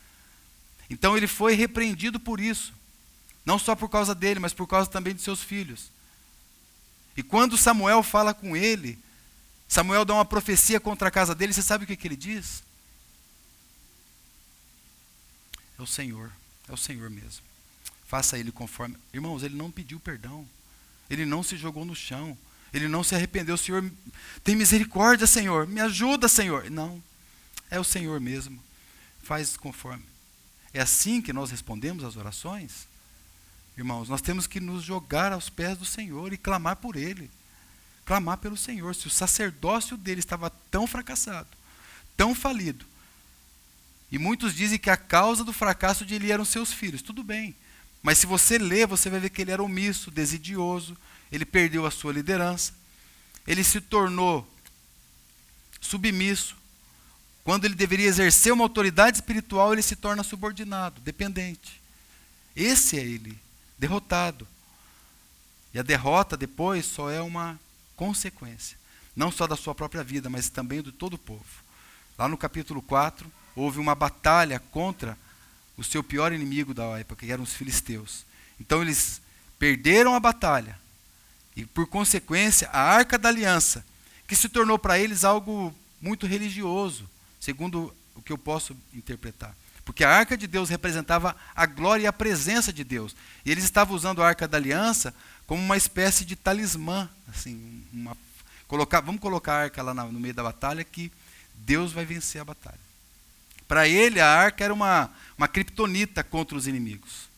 [0.92, 2.74] Então ele foi repreendido por isso,
[3.46, 5.90] não só por causa dele, mas por causa também de seus filhos.
[7.16, 9.00] E quando Samuel fala com ele,
[9.70, 12.62] Samuel dá uma profecia contra a casa dele, você sabe o que, que ele diz?
[15.80, 16.30] É o Senhor,
[16.68, 17.42] é o Senhor mesmo.
[18.06, 18.98] Faça ele conforme.
[19.14, 20.46] Irmãos, ele não pediu perdão.
[21.10, 22.38] Ele não se jogou no chão.
[22.74, 23.56] Ele não se arrependeu.
[23.56, 23.90] Senhor,
[24.44, 25.66] tem misericórdia, Senhor.
[25.66, 26.70] Me ajuda, Senhor.
[26.70, 27.02] Não.
[27.70, 28.62] É o Senhor mesmo.
[29.24, 30.11] Faz conforme.
[30.74, 32.88] É assim que nós respondemos às orações?
[33.78, 37.30] Irmãos, nós temos que nos jogar aos pés do Senhor e clamar por Ele.
[38.06, 38.94] Clamar pelo Senhor.
[38.96, 41.50] Se o sacerdócio dele estava tão fracassado,
[42.16, 42.86] tão falido,
[44.12, 47.02] e muitos dizem que a causa do fracasso de Eli eram seus filhos.
[47.02, 47.56] Tudo bem.
[48.04, 50.98] Mas se você ler, você vai ver que ele era omisso, desidioso,
[51.32, 52.74] ele perdeu a sua liderança,
[53.48, 54.46] ele se tornou
[55.80, 56.58] submisso.
[57.44, 61.82] Quando ele deveria exercer uma autoridade espiritual, ele se torna subordinado, dependente.
[62.56, 63.38] Esse é ele,
[63.78, 64.48] derrotado.
[65.74, 67.60] E a derrota depois só é uma
[67.96, 68.78] consequência,
[69.16, 71.46] não só da sua própria vida, mas também do todo o povo.
[72.18, 75.18] Lá no capítulo 4, houve uma batalha contra
[75.78, 78.26] o seu pior inimigo da época, que eram os filisteus.
[78.60, 79.22] Então eles
[79.58, 80.80] perderam a batalha.
[81.56, 83.86] E por consequência, a arca da aliança,
[84.28, 87.10] que se tornou para eles algo muito religioso,
[87.42, 89.54] segundo o que eu posso interpretar.
[89.84, 93.16] Porque a arca de Deus representava a glória e a presença de Deus.
[93.44, 95.14] E eles estavam usando a arca da aliança
[95.48, 97.10] como uma espécie de talismã.
[97.28, 98.16] Assim, uma,
[98.68, 101.12] colocar, vamos colocar a arca lá no meio da batalha que
[101.56, 102.80] Deus vai vencer a batalha.
[103.68, 107.30] Para ele, a arca era uma, uma criptonita contra os inimigos.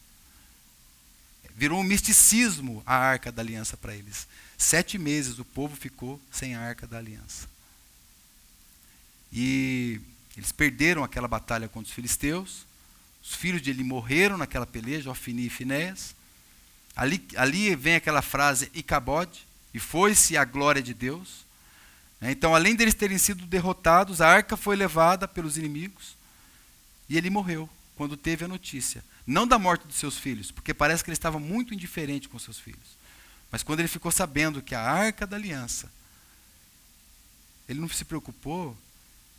[1.56, 4.28] Virou um misticismo a arca da aliança para eles.
[4.58, 7.53] Sete meses o povo ficou sem a arca da aliança.
[9.34, 10.00] E
[10.38, 12.68] eles perderam aquela batalha contra os filisteus.
[13.24, 16.16] Os filhos de Eli morreram naquela peleja, Ofni e Finéas.
[16.96, 21.46] Ali, ali vem aquela frase, Icabode, e foi-se a glória de Deus.
[22.22, 22.32] Né?
[22.32, 26.16] Então, além deles terem sido derrotados, a arca foi levada pelos inimigos
[27.10, 29.04] e ele morreu quando teve a notícia.
[29.26, 32.60] Não da morte dos seus filhos, porque parece que ele estava muito indiferente com seus
[32.60, 32.98] filhos.
[33.52, 35.92] Mas quando ele ficou sabendo que a arca da aliança,
[37.68, 38.78] ele não se preocupou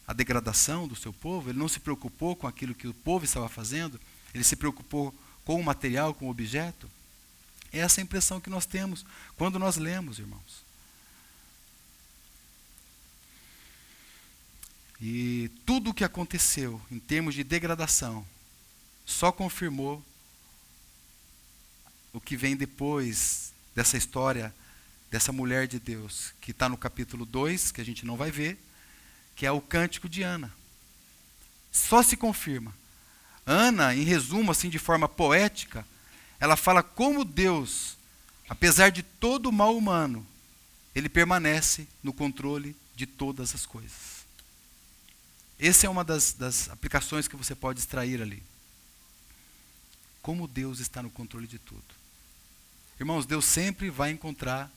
[0.07, 3.49] a degradação do seu povo, ele não se preocupou com aquilo que o povo estava
[3.49, 4.01] fazendo,
[4.35, 5.15] ele se preocupou
[5.45, 6.91] com o material, com o objeto.
[7.73, 9.05] É essa a impressão que nós temos
[9.37, 10.65] quando nós lemos, irmãos.
[15.01, 18.27] E tudo o que aconteceu em termos de degradação
[19.05, 20.03] só confirmou
[22.13, 24.55] o que vem depois dessa história
[25.15, 28.59] dessa mulher de Deus, que está no capítulo 2, que a gente não vai ver,
[29.35, 30.53] que é o cântico de Ana.
[31.73, 32.75] Só se confirma.
[33.47, 35.87] Ana, em resumo, assim, de forma poética,
[36.41, 37.97] ela fala como Deus,
[38.49, 40.27] apesar de todo o mal humano,
[40.95, 44.25] ele permanece no controle de todas as coisas.
[45.59, 48.43] Essa é uma das, das aplicações que você pode extrair ali.
[50.23, 51.83] Como Deus está no controle de tudo.
[52.99, 54.71] Irmãos, Deus sempre vai encontrar,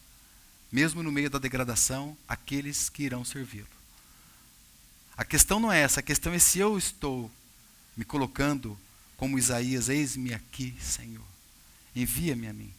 [0.72, 3.77] mesmo no meio da degradação, aqueles que irão servi-lo.
[5.18, 7.32] A questão não é essa, a questão é se eu estou
[7.96, 8.78] me colocando
[9.18, 11.26] como Isaías, eis-me aqui, Senhor.
[11.96, 12.72] Envia-me a mim.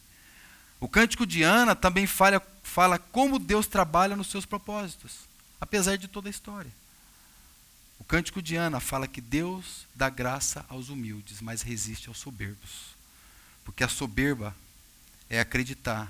[0.79, 5.27] O cântico de Ana também fala, fala como Deus trabalha nos seus propósitos,
[5.59, 6.71] apesar de toda a história.
[7.99, 12.95] O cântico de Ana fala que Deus dá graça aos humildes, mas resiste aos soberbos.
[13.65, 14.55] Porque a soberba
[15.29, 16.09] é acreditar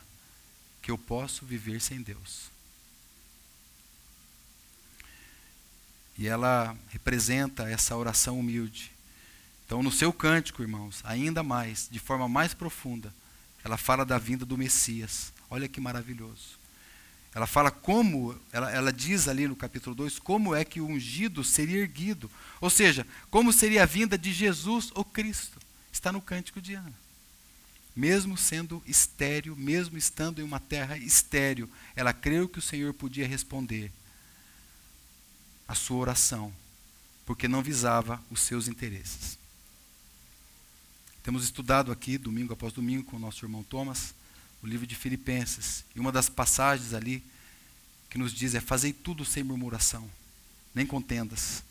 [0.84, 2.52] que eu posso viver sem Deus.
[6.20, 8.92] E ela representa essa oração humilde.
[9.66, 13.14] Então, no seu cântico, irmãos, ainda mais, de forma mais profunda,
[13.64, 15.32] ela fala da vinda do Messias.
[15.50, 16.60] Olha que maravilhoso.
[17.34, 21.42] Ela fala como, ela, ela diz ali no capítulo 2, como é que o ungido
[21.42, 22.30] seria erguido.
[22.60, 25.58] Ou seja, como seria a vinda de Jesus, o Cristo.
[25.90, 27.00] Está no cântico de Ana.
[27.96, 33.26] Mesmo sendo estéreo, mesmo estando em uma terra estéreo, ela creu que o Senhor podia
[33.26, 33.90] responder
[35.70, 36.52] a sua oração,
[37.28, 39.38] porque não visava os seus interesses.
[41.22, 44.16] Temos estudado aqui, domingo após domingo, com o nosso irmão Thomas,
[44.64, 45.86] o livro de Filipenses.
[45.96, 47.24] E uma das passagens ali
[48.10, 50.10] que nos diz é: Fazei tudo sem murmuração,
[50.74, 51.64] nem contendas,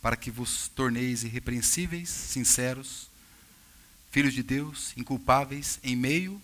[0.00, 3.10] para que vos torneis irrepreensíveis, sinceros,
[4.10, 6.40] filhos de Deus, inculpáveis, em meio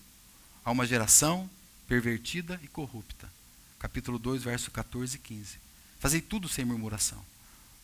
[0.62, 1.48] a uma geração
[1.88, 3.32] pervertida e corrupta.
[3.78, 5.65] Capítulo 2, verso 14 e 15.
[6.06, 7.20] Fazei tudo sem murmuração.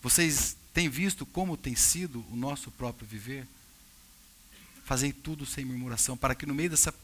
[0.01, 3.45] Vocês têm visto como tem sido o nosso próprio viver?
[4.85, 6.95] Fazei tudo sem murmuração, para que no meio dessa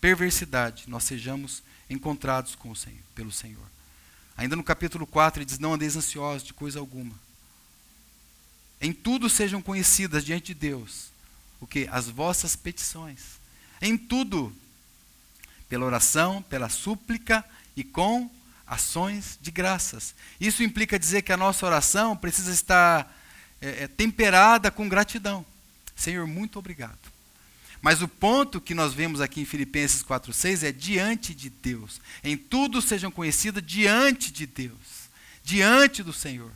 [0.00, 3.64] perversidade nós sejamos encontrados com o Senhor, pelo Senhor.
[4.36, 7.14] Ainda no capítulo 4 ele diz: Não andeis ansiosos de coisa alguma.
[8.80, 11.12] Em tudo sejam conhecidas diante de Deus
[11.60, 11.86] o que?
[11.92, 13.38] As vossas petições.
[13.80, 14.52] Em tudo,
[15.68, 17.44] pela oração, pela súplica
[17.76, 18.28] e com
[18.66, 20.14] ações de graças.
[20.40, 23.14] Isso implica dizer que a nossa oração precisa estar
[23.60, 25.44] é, é, temperada com gratidão.
[25.94, 27.12] Senhor, muito obrigado.
[27.80, 32.00] Mas o ponto que nós vemos aqui em Filipenses 4,6 é diante de Deus.
[32.22, 35.10] Em tudo sejam conhecidas diante de Deus,
[35.42, 36.50] diante do Senhor.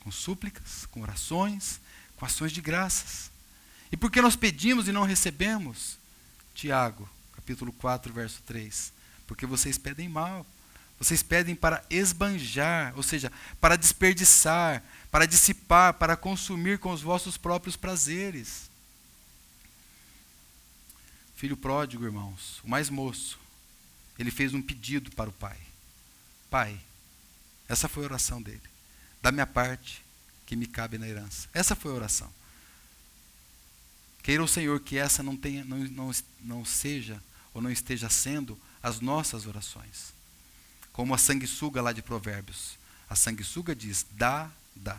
[0.00, 1.80] Com súplicas, com orações,
[2.16, 3.30] com ações de graças.
[3.92, 5.98] E por que nós pedimos e não recebemos?
[6.54, 8.97] Tiago, capítulo 4, verso 3
[9.28, 10.44] porque vocês pedem mal.
[10.98, 17.36] Vocês pedem para esbanjar, ou seja, para desperdiçar, para dissipar, para consumir com os vossos
[17.36, 18.68] próprios prazeres.
[21.36, 23.38] Filho pródigo, irmãos, o mais moço,
[24.18, 25.56] ele fez um pedido para o pai:
[26.50, 26.80] Pai,
[27.68, 28.60] essa foi a oração dele.
[29.22, 30.04] Da minha parte,
[30.44, 31.48] que me cabe na herança.
[31.54, 32.32] Essa foi a oração.
[34.20, 36.10] Queira o Senhor que essa não, tenha, não, não,
[36.40, 37.22] não seja
[37.54, 40.12] ou não esteja sendo as nossas orações.
[40.92, 42.78] Como a sanguessuga lá de Provérbios.
[43.08, 44.98] A sanguessuga diz: dá, dá.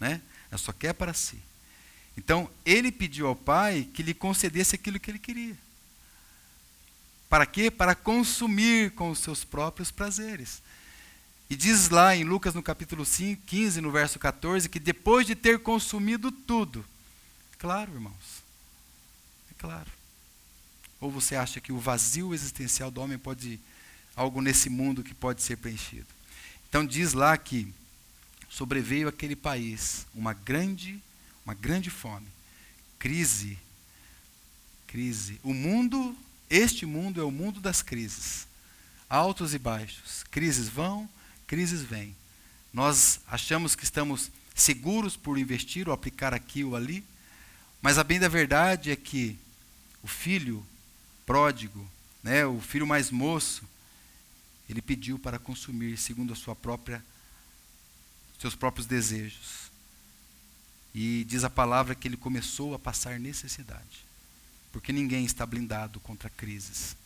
[0.00, 0.20] Né?
[0.50, 1.38] Ela só quer para si.
[2.16, 5.56] Então, ele pediu ao pai que lhe concedesse aquilo que ele queria.
[7.28, 7.70] Para quê?
[7.70, 10.62] Para consumir com os seus próprios prazeres.
[11.50, 15.34] E diz lá em Lucas no capítulo 5, 15, no verso 14, que depois de
[15.34, 16.84] ter consumido tudo,
[17.58, 18.42] claro, irmãos,
[19.50, 19.90] é claro,
[21.04, 23.60] Ou você acha que o vazio existencial do homem pode
[24.16, 26.06] algo nesse mundo que pode ser preenchido?
[26.66, 27.70] Então diz lá que
[28.48, 30.98] sobreveio aquele país uma grande,
[31.44, 32.26] uma grande fome,
[32.98, 33.58] crise,
[34.86, 35.38] crise.
[35.42, 36.16] O mundo,
[36.48, 38.46] este mundo é o mundo das crises,
[39.06, 40.24] altos e baixos.
[40.30, 41.06] Crises vão,
[41.46, 42.16] crises vêm.
[42.72, 47.04] Nós achamos que estamos seguros por investir ou aplicar aqui ou ali,
[47.82, 49.38] mas a bem da verdade é que
[50.02, 50.64] o filho
[51.26, 51.88] pródigo,
[52.22, 53.62] né, o filho mais moço,
[54.68, 57.04] ele pediu para consumir segundo a sua própria
[58.38, 59.70] seus próprios desejos.
[60.94, 64.04] E diz a palavra que ele começou a passar necessidade,
[64.70, 66.96] porque ninguém está blindado contra crises.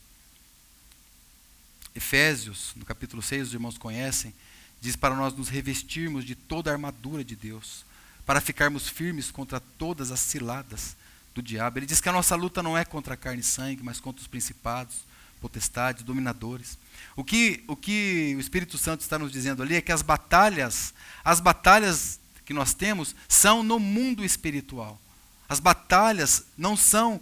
[1.95, 4.33] Efésios, no capítulo 6, os irmãos conhecem,
[4.79, 7.83] diz para nós nos revestirmos de toda a armadura de Deus,
[8.25, 10.95] para ficarmos firmes contra todas as ciladas
[11.41, 11.79] do diabo.
[11.79, 14.27] Ele diz que a nossa luta não é contra carne e sangue, mas contra os
[14.27, 14.97] principados,
[15.41, 16.77] potestades, dominadores.
[17.15, 20.93] O que, o que o Espírito Santo está nos dizendo ali é que as batalhas,
[21.23, 24.99] as batalhas que nós temos são no mundo espiritual.
[25.47, 27.21] As batalhas não são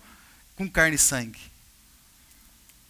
[0.55, 1.39] com carne e sangue.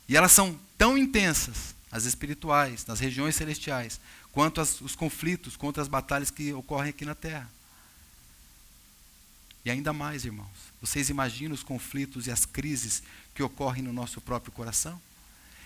[0.08, 4.00] E elas são tão intensas, as espirituais, nas regiões celestiais,
[4.32, 7.50] quanto as, os conflitos, contra as batalhas que ocorrem aqui na terra.
[9.68, 10.48] E ainda mais, irmãos,
[10.80, 13.04] vocês imaginam os conflitos e as crises
[13.36, 14.98] que ocorrem no nosso próprio coração?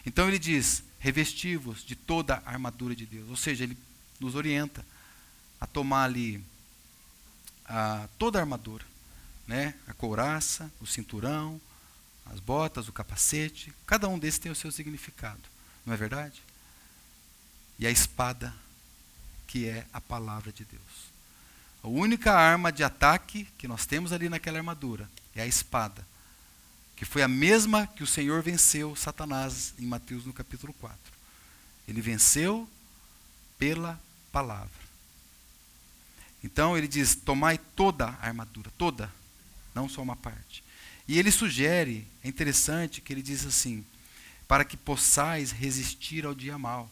[0.03, 3.29] Então ele diz: revestivos de toda a armadura de Deus.
[3.29, 3.77] Ou seja, ele
[4.19, 4.83] nos orienta
[5.59, 6.43] a tomar ali
[7.63, 8.83] a, toda a armadura.
[9.45, 9.75] Né?
[9.85, 11.61] A couraça, o cinturão,
[12.25, 13.71] as botas, o capacete.
[13.85, 15.43] Cada um desses tem o seu significado.
[15.85, 16.41] Não é verdade?
[17.77, 18.51] E a espada,
[19.45, 21.10] que é a palavra de Deus.
[21.83, 26.05] A única arma de ataque que nós temos ali naquela armadura é a espada
[27.01, 30.95] que foi a mesma que o Senhor venceu Satanás em Mateus no capítulo 4.
[31.87, 32.69] Ele venceu
[33.57, 33.99] pela
[34.31, 34.69] palavra.
[36.43, 39.11] Então ele diz: tomai toda a armadura, toda,
[39.73, 40.63] não só uma parte.
[41.07, 43.83] E ele sugere, é interessante que ele diz assim:
[44.47, 46.87] para que possais resistir ao dia mal.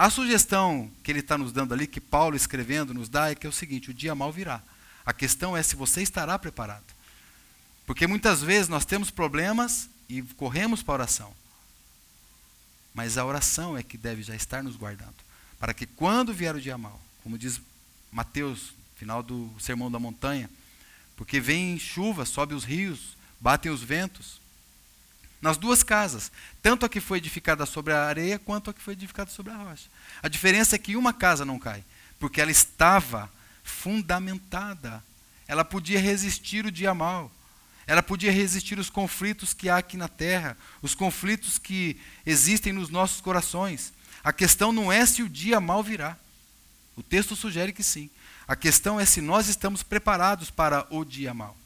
[0.00, 3.46] A sugestão que ele está nos dando ali, que Paulo escrevendo nos dá, é que
[3.46, 4.62] é o seguinte: o dia mal virá.
[5.04, 6.86] A questão é se você estará preparado.
[7.84, 11.34] Porque muitas vezes nós temos problemas e corremos para a oração.
[12.94, 15.16] Mas a oração é que deve já estar nos guardando.
[15.58, 17.60] Para que quando vier o dia mal, como diz
[18.10, 20.48] Mateus, final do Sermão da Montanha,
[21.14, 24.39] porque vem chuva, sobe os rios, batem os ventos.
[25.40, 26.30] Nas duas casas,
[26.62, 29.56] tanto a que foi edificada sobre a areia quanto a que foi edificada sobre a
[29.56, 29.88] rocha.
[30.22, 31.82] A diferença é que uma casa não cai,
[32.18, 33.30] porque ela estava
[33.62, 35.02] fundamentada.
[35.48, 37.32] Ela podia resistir o dia mal.
[37.86, 42.88] Ela podia resistir os conflitos que há aqui na terra, os conflitos que existem nos
[42.88, 43.92] nossos corações.
[44.22, 46.16] A questão não é se o dia mal virá.
[46.94, 48.10] O texto sugere que sim.
[48.46, 51.56] A questão é se nós estamos preparados para o dia mal.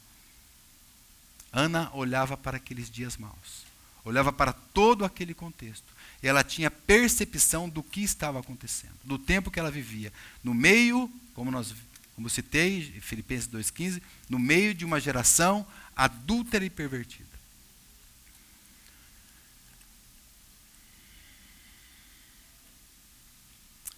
[1.51, 3.64] Ana olhava para aqueles dias maus,
[4.05, 5.93] olhava para todo aquele contexto.
[6.23, 10.13] E ela tinha percepção do que estava acontecendo, do tempo que ela vivia.
[10.43, 11.73] No meio, como nós
[12.15, 17.35] como citei, Filipenses 2,15, no meio de uma geração adúltera e pervertida.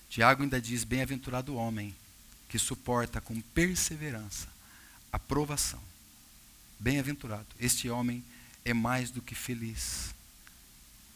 [0.10, 1.96] Tiago ainda diz: Bem-aventurado o homem
[2.50, 4.48] que suporta com perseverança
[5.12, 5.82] a provação.
[6.80, 7.46] Bem-aventurado.
[7.60, 8.24] Este homem
[8.70, 10.14] é mais do que feliz.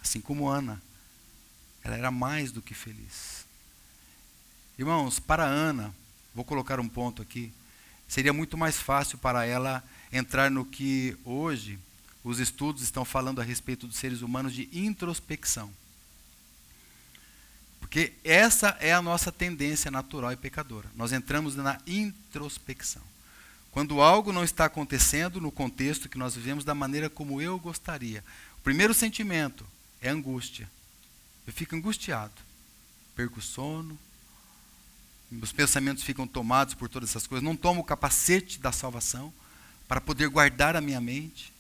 [0.01, 0.81] Assim como Ana,
[1.83, 3.45] ela era mais do que feliz.
[4.77, 5.93] Irmãos, para Ana,
[6.33, 7.51] vou colocar um ponto aqui,
[8.07, 11.77] seria muito mais fácil para ela entrar no que hoje
[12.23, 15.71] os estudos estão falando a respeito dos seres humanos de introspecção.
[17.79, 20.89] Porque essa é a nossa tendência natural e pecadora.
[20.95, 23.10] Nós entramos na introspecção.
[23.71, 28.23] Quando algo não está acontecendo no contexto que nós vivemos da maneira como eu gostaria.
[28.57, 29.65] O primeiro sentimento
[30.01, 30.69] é angústia.
[31.47, 32.33] Eu fico angustiado.
[33.15, 33.97] Perco o sono.
[35.31, 37.43] Meus pensamentos ficam tomados por todas essas coisas.
[37.43, 39.33] Não tomo o capacete da salvação
[39.87, 41.53] para poder guardar a minha mente.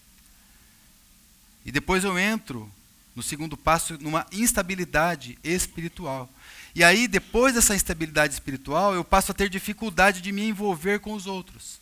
[1.65, 2.69] E depois eu entro
[3.15, 6.29] no segundo passo numa instabilidade espiritual.
[6.73, 11.13] E aí, depois dessa instabilidade espiritual, eu passo a ter dificuldade de me envolver com
[11.13, 11.80] os outros.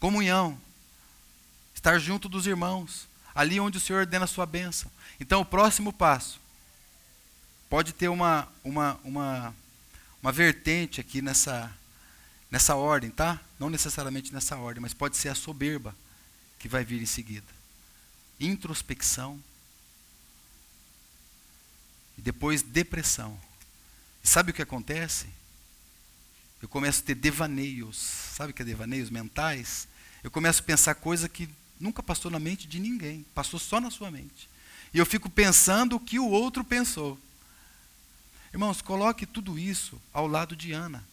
[0.00, 0.60] Comunhão.
[1.74, 3.08] Estar junto dos irmãos.
[3.34, 4.90] Ali onde o Senhor ordena a sua bênção.
[5.20, 6.40] Então, o próximo passo
[7.68, 9.54] pode ter uma, uma, uma,
[10.22, 11.72] uma vertente aqui nessa,
[12.50, 13.40] nessa ordem, tá?
[13.58, 15.94] Não necessariamente nessa ordem, mas pode ser a soberba.
[16.58, 17.46] que vai vir em seguida.
[18.40, 19.42] Introspecção.
[22.16, 23.38] E depois depressão.
[24.24, 25.26] E sabe o que acontece?
[26.66, 27.96] Eu começo a ter devaneios.
[27.96, 29.86] Sabe o que é devaneios mentais?
[30.20, 31.48] Eu começo a pensar coisa que
[31.78, 33.24] nunca passou na mente de ninguém.
[33.32, 34.50] Passou só na sua mente.
[34.92, 37.16] E eu fico pensando o que o outro pensou.
[38.52, 41.04] Irmãos, coloque tudo isso ao lado de Ana.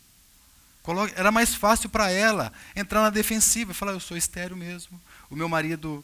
[0.82, 5.00] Coloque, era mais fácil para ela entrar na defensiva e falar: Eu sou estéreo mesmo.
[5.30, 6.04] O meu marido,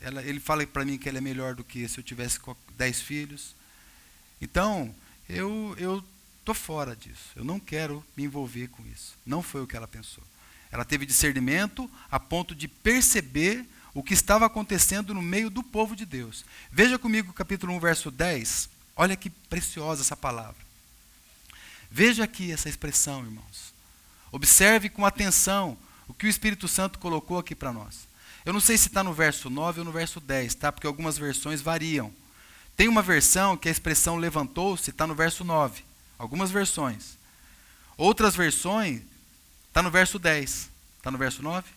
[0.00, 2.38] ela, ele fala para mim que ele é melhor do que se eu tivesse
[2.76, 3.56] dez filhos.
[4.40, 4.94] Então,
[5.28, 6.04] eu eu
[6.42, 7.30] estou fora disso.
[7.34, 9.14] Eu não quero me envolver com isso.
[9.24, 10.22] Não foi o que ela pensou.
[10.70, 13.64] Ela teve discernimento a ponto de perceber
[13.94, 16.44] o que estava acontecendo no meio do povo de Deus.
[16.70, 18.68] Veja comigo capítulo 1, verso 10.
[18.96, 20.60] Olha que preciosa essa palavra.
[21.90, 23.72] Veja aqui essa expressão, irmãos.
[24.30, 25.76] Observe com atenção
[26.08, 28.08] o que o Espírito Santo colocou aqui para nós.
[28.44, 30.72] Eu não sei se está no verso 9 ou no verso 10, tá?
[30.72, 32.12] porque algumas versões variam.
[32.76, 35.91] Tem uma versão que a expressão levantou-se está no verso 9.
[36.22, 37.18] Algumas versões.
[37.96, 39.02] Outras versões
[39.66, 40.70] está no verso 10.
[40.98, 41.68] Está no verso 9?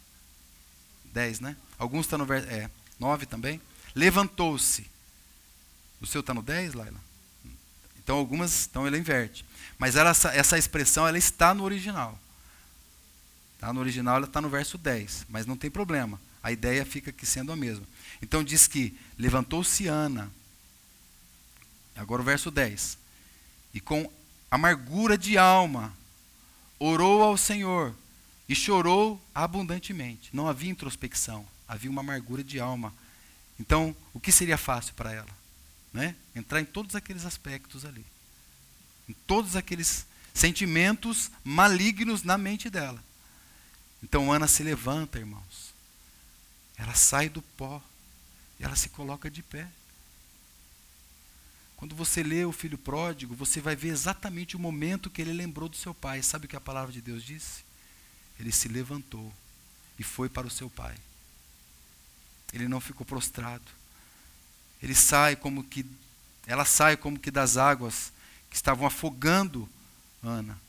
[1.11, 1.57] 10, né?
[1.79, 2.47] Alguns estão tá no verso.
[2.49, 2.69] É,
[2.99, 3.59] 9 também.
[3.95, 4.87] Levantou-se.
[5.99, 6.99] O seu está no 10, Laila?
[7.97, 9.43] Então algumas, então ele inverte.
[9.79, 12.19] Mas ela, essa, essa expressão ela está no original.
[13.59, 13.73] Tá?
[13.73, 16.21] No original ela está no verso 10, mas não tem problema.
[16.43, 17.83] A ideia fica aqui sendo a mesma.
[18.21, 20.31] Então diz que levantou-se Ana.
[21.95, 22.95] Agora o verso 10.
[23.73, 24.07] E com
[24.49, 25.95] amargura de alma
[26.79, 27.95] orou ao Senhor
[28.47, 30.29] e chorou abundantemente.
[30.33, 32.93] Não havia introspecção, havia uma amargura de alma.
[33.59, 35.29] Então, o que seria fácil para ela?
[35.93, 36.15] Né?
[36.35, 38.05] Entrar em todos aqueles aspectos ali.
[39.07, 43.01] Em todos aqueles sentimentos malignos na mente dela.
[44.03, 45.73] Então Ana se levanta, irmãos.
[46.77, 47.81] Ela sai do pó
[48.59, 49.67] e ela se coloca de pé.
[51.75, 55.67] Quando você lê o filho pródigo, você vai ver exatamente o momento que ele lembrou
[55.67, 56.21] do seu pai.
[56.23, 57.63] Sabe o que a palavra de Deus disse?
[58.39, 59.33] Ele se levantou
[59.99, 60.95] e foi para o seu pai.
[62.53, 63.65] Ele não ficou prostrado.
[64.81, 65.85] Ele sai como que
[66.47, 68.13] ela sai como que das águas
[68.49, 69.67] que estavam afogando
[70.21, 70.59] Ana.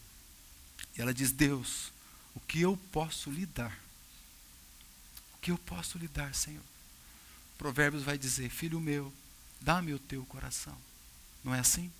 [0.97, 1.93] E ela diz: "Deus,
[2.35, 3.79] o que eu posso lhe dar?
[5.35, 6.63] O que eu posso lhe dar, Senhor?
[7.59, 9.13] Provérbios vai dizer: Filho meu,
[9.61, 10.77] dá-me o teu coração.
[11.47, 11.91] Não é assim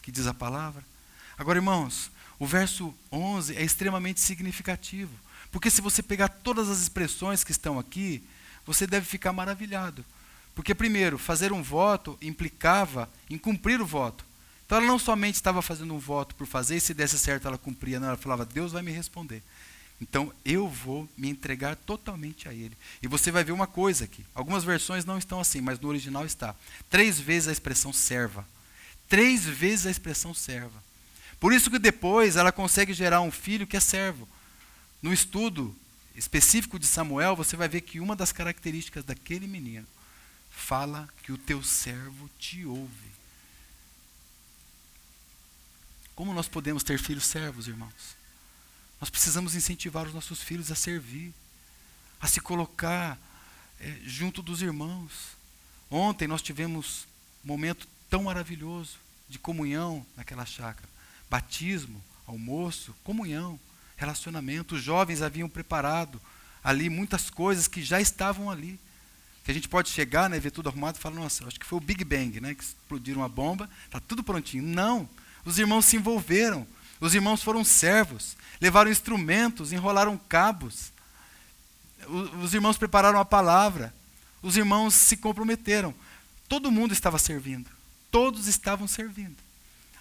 [0.00, 0.82] que diz a palavra?
[1.36, 5.12] Agora, irmãos, o verso 11 é extremamente significativo.
[5.52, 8.24] Porque se você pegar todas as expressões que estão aqui,
[8.64, 10.02] você deve ficar maravilhado.
[10.54, 14.24] Porque, primeiro, fazer um voto implicava em cumprir o voto.
[14.64, 17.58] Então, ela não somente estava fazendo um voto por fazer, e se desse certo ela
[17.58, 19.42] cumpria, não, ela falava, Deus vai me responder.
[20.00, 22.76] Então eu vou me entregar totalmente a Ele.
[23.02, 24.24] E você vai ver uma coisa aqui.
[24.34, 26.54] Algumas versões não estão assim, mas no original está.
[26.90, 28.46] Três vezes a expressão serva.
[29.08, 30.82] Três vezes a expressão serva.
[31.38, 34.28] Por isso que depois ela consegue gerar um filho que é servo.
[35.02, 35.76] No estudo
[36.14, 39.86] específico de Samuel, você vai ver que uma das características daquele menino
[40.50, 43.16] fala que o teu servo te ouve.
[46.14, 48.16] Como nós podemos ter filhos servos, irmãos?
[48.98, 51.34] Nós precisamos incentivar os nossos filhos a servir,
[52.18, 53.18] a se colocar
[53.78, 55.36] é, junto dos irmãos.
[55.90, 57.06] Ontem nós tivemos
[57.44, 58.98] um momento tão maravilhoso
[59.28, 60.88] de comunhão naquela chácara.
[61.28, 63.58] Batismo, almoço, comunhão,
[63.96, 64.74] relacionamento.
[64.74, 66.20] Os jovens haviam preparado
[66.62, 68.78] ali muitas coisas que já estavam ali.
[69.44, 71.78] Que a gente pode chegar, né, ver tudo arrumado e falar, nossa, acho que foi
[71.78, 74.62] o Big Bang, né, que explodiram uma bomba, está tudo prontinho.
[74.64, 75.08] Não,
[75.44, 76.66] os irmãos se envolveram,
[77.00, 80.90] os irmãos foram servos, levaram instrumentos, enrolaram cabos.
[82.42, 83.94] Os irmãos prepararam a palavra.
[84.42, 85.94] Os irmãos se comprometeram.
[86.48, 87.68] Todo mundo estava servindo.
[88.16, 89.36] Todos estavam servindo.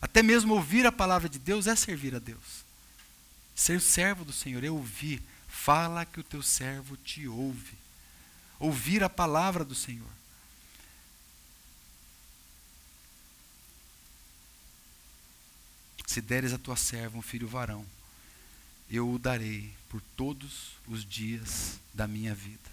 [0.02, 2.64] Até mesmo ouvir a palavra de Deus é servir a Deus.
[3.54, 5.22] Ser servo do Senhor é ouvir.
[5.50, 7.78] Fala que o teu servo te ouve.
[8.58, 10.08] Ouvir a palavra do Senhor.
[16.08, 17.86] Se deres a tua serva um filho varão,
[18.90, 22.72] eu o darei por todos os dias da minha vida.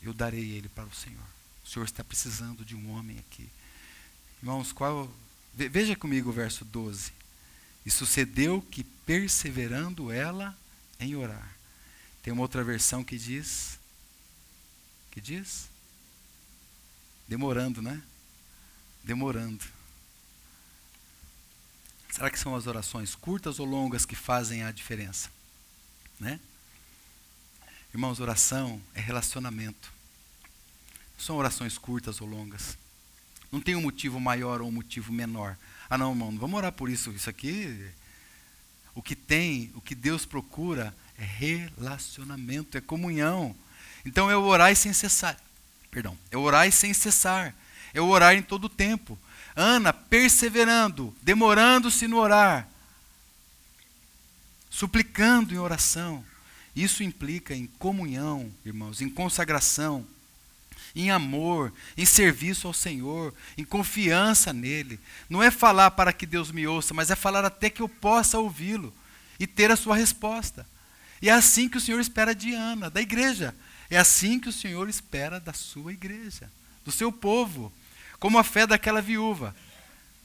[0.00, 1.26] Eu darei ele para o Senhor.
[1.62, 3.46] O Senhor está precisando de um homem aqui.
[4.44, 5.10] Irmãos, qual,
[5.54, 7.14] veja comigo o verso 12.
[7.86, 10.54] E sucedeu que, perseverando ela
[11.00, 11.56] em orar.
[12.22, 13.78] Tem uma outra versão que diz.
[15.10, 15.70] Que diz?
[17.26, 18.02] Demorando, né?
[19.02, 19.64] Demorando.
[22.10, 25.30] Será que são as orações curtas ou longas que fazem a diferença?
[26.20, 26.38] Né?
[27.94, 29.90] Irmãos, oração é relacionamento.
[31.16, 32.83] são orações curtas ou longas.
[33.54, 35.56] Não tem um motivo maior ou um motivo menor.
[35.88, 37.12] Ah, não, irmão, vamos orar por isso.
[37.12, 37.88] Isso aqui.
[38.96, 43.54] O que tem, o que Deus procura é relacionamento, é comunhão.
[44.04, 45.38] Então é orar sem cessar.
[45.88, 47.54] Perdão, é orar sem cessar.
[47.94, 49.16] É orar em todo o tempo.
[49.54, 52.68] Ana perseverando, demorando-se no orar,
[54.68, 56.24] suplicando em oração.
[56.74, 60.04] Isso implica em comunhão, irmãos, em consagração,
[60.94, 65.00] em amor, em serviço ao Senhor, em confiança nele.
[65.28, 68.38] Não é falar para que Deus me ouça, mas é falar até que eu possa
[68.38, 68.94] ouvi-lo
[69.38, 70.66] e ter a sua resposta.
[71.20, 73.54] E é assim que o Senhor espera de Ana, da igreja.
[73.90, 76.50] É assim que o Senhor espera da sua igreja,
[76.84, 77.72] do seu povo.
[78.20, 79.54] Como a fé daquela viúva.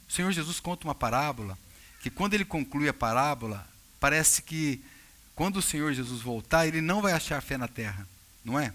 [0.08, 1.58] O Senhor Jesus conta uma parábola,
[2.02, 3.68] que quando ele conclui a parábola,
[4.00, 4.84] parece que
[5.36, 8.08] quando o Senhor Jesus voltar, ele não vai achar fé na terra,
[8.44, 8.74] não é?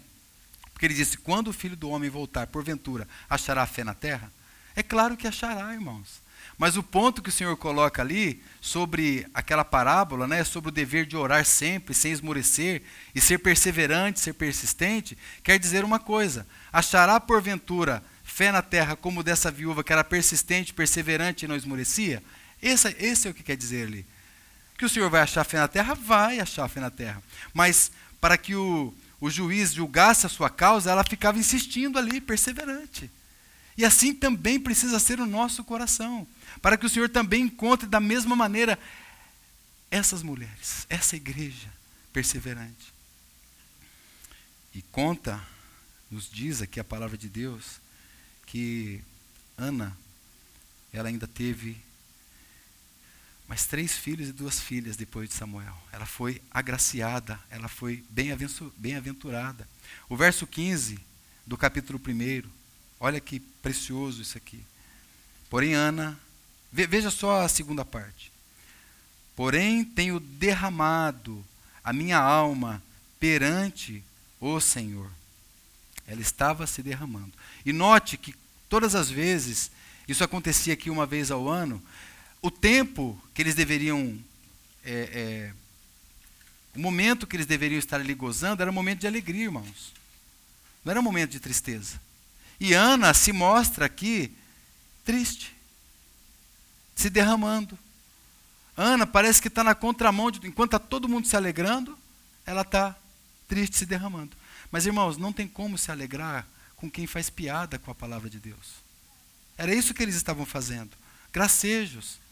[0.85, 4.32] Ele disse: quando o filho do homem voltar, porventura, achará fé na terra?
[4.76, 6.22] É claro que achará, irmãos.
[6.57, 11.05] Mas o ponto que o Senhor coloca ali sobre aquela parábola, né, sobre o dever
[11.05, 12.82] de orar sempre, sem esmorecer,
[13.14, 19.22] e ser perseverante, ser persistente, quer dizer uma coisa: achará porventura fé na terra como
[19.22, 22.22] dessa viúva que era persistente, perseverante e não esmorecia?
[22.62, 24.07] Esse, esse é o que quer dizer ali.
[24.78, 25.95] Que o Senhor vai achar fé na terra?
[25.95, 27.22] Vai achar fé na terra.
[27.53, 33.10] Mas para que o, o juiz julgasse a sua causa, ela ficava insistindo ali, perseverante.
[33.74, 36.28] E assim também precisa ser o nosso coração.
[36.60, 38.78] Para que o Senhor também encontre da mesma maneira
[39.90, 41.72] essas mulheres, essa igreja
[42.12, 42.92] perseverante.
[44.74, 45.42] E conta,
[46.10, 47.80] nos diz aqui a palavra de Deus,
[48.44, 49.02] que
[49.56, 49.96] Ana,
[50.92, 51.78] ela ainda teve
[53.49, 55.76] mais três filhos e duas filhas depois de Samuel.
[55.92, 59.68] Ela foi agraciada, ela foi bem-aventurada.
[60.09, 60.99] O verso 15
[61.47, 62.49] do capítulo 1,
[62.99, 64.64] olha que precioso isso aqui.
[65.51, 66.18] Porém, Ana,
[66.72, 68.32] veja só a segunda parte.
[69.36, 71.45] Porém, tenho derramado
[71.82, 72.82] a minha alma
[73.20, 74.03] perante
[74.40, 75.11] o Senhor.
[76.07, 77.32] Ela estava se derramando.
[77.64, 78.34] E note que
[78.68, 79.70] todas as vezes,
[80.07, 81.82] isso acontecia aqui uma vez ao ano,
[82.45, 84.22] o tempo que eles deveriam.
[84.84, 85.53] É, é,
[86.74, 89.95] o momento que eles deveriam estar ali gozando era um momento de alegria, irmãos.
[90.84, 91.99] Não era um momento de tristeza.
[92.61, 94.36] E Ana se mostra aqui
[95.07, 95.57] triste,
[96.95, 97.78] se derramando.
[98.76, 101.99] Ana parece que está na contramão, de, enquanto está todo mundo se alegrando,
[102.45, 102.95] ela está
[103.49, 104.36] triste, se derramando.
[104.70, 108.38] Mas, irmãos, não tem como se alegrar com quem faz piada com a palavra de
[108.38, 108.84] Deus.
[109.57, 110.90] Era isso que eles estavam fazendo.
[111.32, 112.22] Gracejos.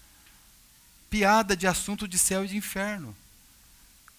[1.13, 3.15] Piada de assunto de céu e de inferno.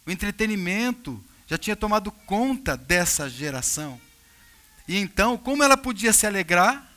[0.05, 3.99] O entretenimento já tinha tomado conta dessa geração.
[4.87, 6.87] E então, como ela podia se alegrar,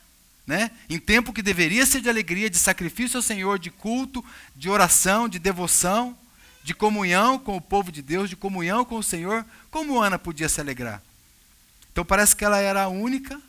[0.47, 4.23] né, em tempo que deveria ser de alegria, de sacrifício ao Senhor, de culto,
[4.55, 6.15] de oração, de devoção,
[6.63, 10.51] de comunhão com o povo de Deus, de comunhão com o Senhor, como Ana podia
[10.51, 11.03] se alegrar?
[11.91, 13.41] Então parece que ela era a única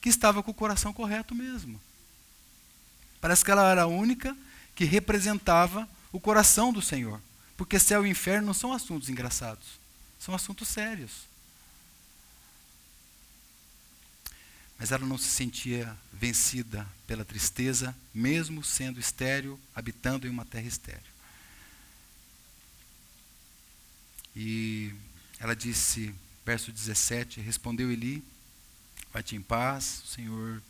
[0.00, 1.78] que estava com o coração correto mesmo.
[3.20, 4.34] Parece que ela era a única
[4.74, 7.20] que representava o coração do Senhor.
[7.56, 9.78] Porque céu e inferno não são assuntos engraçados,
[10.18, 11.30] são assuntos sérios.
[14.78, 20.66] Mas ela não se sentia vencida pela tristeza, mesmo sendo estéril, habitando em uma terra
[20.66, 21.12] estéril.
[24.34, 24.92] E
[25.38, 26.12] ela disse:
[26.44, 28.24] Verso 17: Respondeu Eli:
[29.12, 30.62] Vai-te em paz, o Senhor,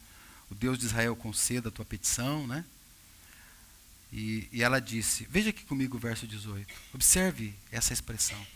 [0.51, 2.65] o Deus de Israel, conceda a tua petição, né?
[4.13, 6.73] E, e ela disse: Veja aqui comigo o verso 18.
[6.93, 8.47] Observe essa expressão.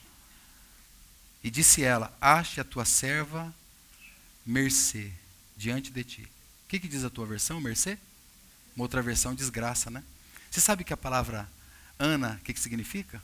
[1.42, 3.54] E disse ela: Ache a tua serva
[4.44, 5.10] mercê
[5.56, 6.22] diante de ti.
[6.64, 7.98] O que, que diz a tua versão, mercê?
[8.74, 10.04] Uma outra versão, desgraça, né?
[10.50, 11.48] Você sabe que a palavra
[11.98, 13.22] Ana, o que, que significa?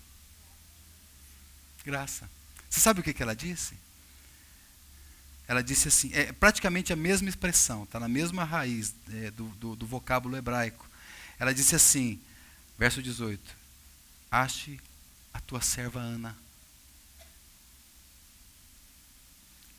[1.84, 2.28] Graça.
[2.70, 3.74] Você sabe o que, que ela disse?
[5.46, 9.76] Ela disse assim, é praticamente a mesma expressão, está na mesma raiz é, do, do,
[9.76, 10.88] do vocábulo hebraico.
[11.42, 12.22] Ela disse assim,
[12.78, 13.56] verso 18:
[14.30, 14.78] Ache
[15.34, 16.38] a tua serva Ana.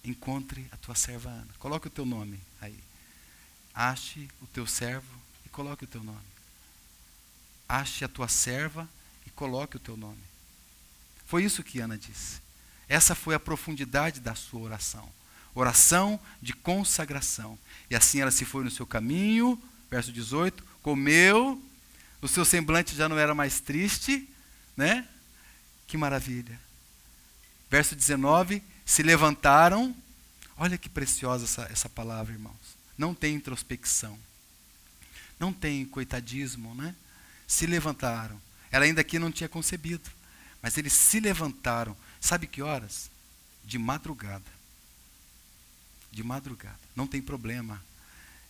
[0.03, 1.47] Encontre a tua serva Ana.
[1.59, 2.77] Coloque o teu nome aí.
[3.73, 5.07] Ache o teu servo
[5.45, 6.19] e coloque o teu nome.
[7.69, 8.85] Ache a tua serva
[9.25, 10.21] e coloque o teu nome.
[11.25, 12.41] Foi isso que Ana disse.
[12.89, 15.09] Essa foi a profundidade da sua oração.
[15.55, 17.57] Oração de consagração.
[17.89, 19.57] E assim ela se foi no seu caminho,
[19.89, 21.59] verso 18, comeu,
[22.21, 24.29] o seu semblante já não era mais triste,
[24.77, 25.07] né?
[25.87, 26.59] Que maravilha.
[27.71, 29.95] Verso 19, se levantaram,
[30.57, 32.77] Olha que preciosa essa, essa palavra, irmãos.
[32.97, 34.17] Não tem introspecção.
[35.39, 36.95] Não tem coitadismo, né?
[37.47, 38.39] Se levantaram.
[38.71, 40.09] Ela ainda aqui não tinha concebido.
[40.61, 41.97] Mas eles se levantaram.
[42.21, 43.09] Sabe que horas?
[43.65, 44.49] De madrugada.
[46.11, 46.79] De madrugada.
[46.95, 47.83] Não tem problema.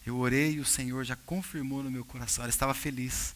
[0.06, 2.44] Eu orei e o Senhor já confirmou no meu coração.
[2.44, 3.36] Ela estava feliz.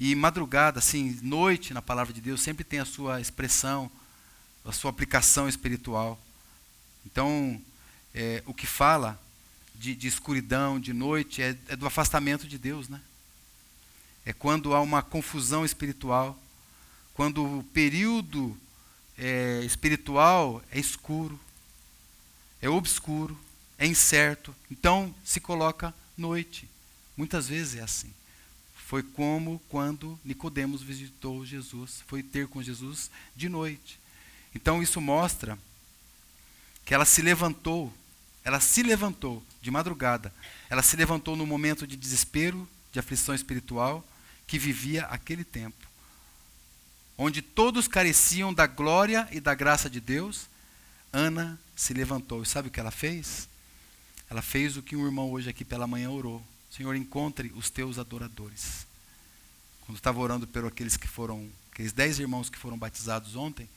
[0.00, 3.90] E madrugada, assim, noite na palavra de Deus, sempre tem a sua expressão,
[4.64, 6.18] a sua aplicação espiritual.
[7.04, 7.60] Então,
[8.14, 9.20] é, o que fala
[9.74, 13.00] de, de, escuridão, de noite, é, é do afastamento de Deus, né?
[14.24, 16.36] É quando há uma confusão espiritual,
[17.14, 18.58] quando o período
[19.16, 21.38] é, espiritual é escuro,
[22.60, 23.38] é obscuro,
[23.78, 24.54] é incerto.
[24.70, 26.68] Então se coloca noite.
[27.16, 28.12] Muitas vezes é assim.
[28.76, 33.98] Foi como quando Nicodemos visitou Jesus, foi ter com Jesus de noite.
[34.54, 35.58] Então isso mostra
[36.84, 37.92] que ela se levantou,
[38.44, 40.32] ela se levantou de madrugada.
[40.70, 44.06] Ela se levantou no momento de desespero, de aflição espiritual
[44.46, 45.88] que vivia aquele tempo,
[47.18, 50.46] onde todos careciam da glória e da graça de Deus.
[51.12, 52.42] Ana se levantou.
[52.42, 53.48] E sabe o que ela fez?
[54.28, 56.42] Ela fez o que um irmão hoje aqui pela manhã orou.
[56.70, 58.86] Senhor, encontre os teus adoradores.
[59.82, 63.68] Quando estava orando por aqueles que foram, aqueles dez irmãos que foram batizados ontem,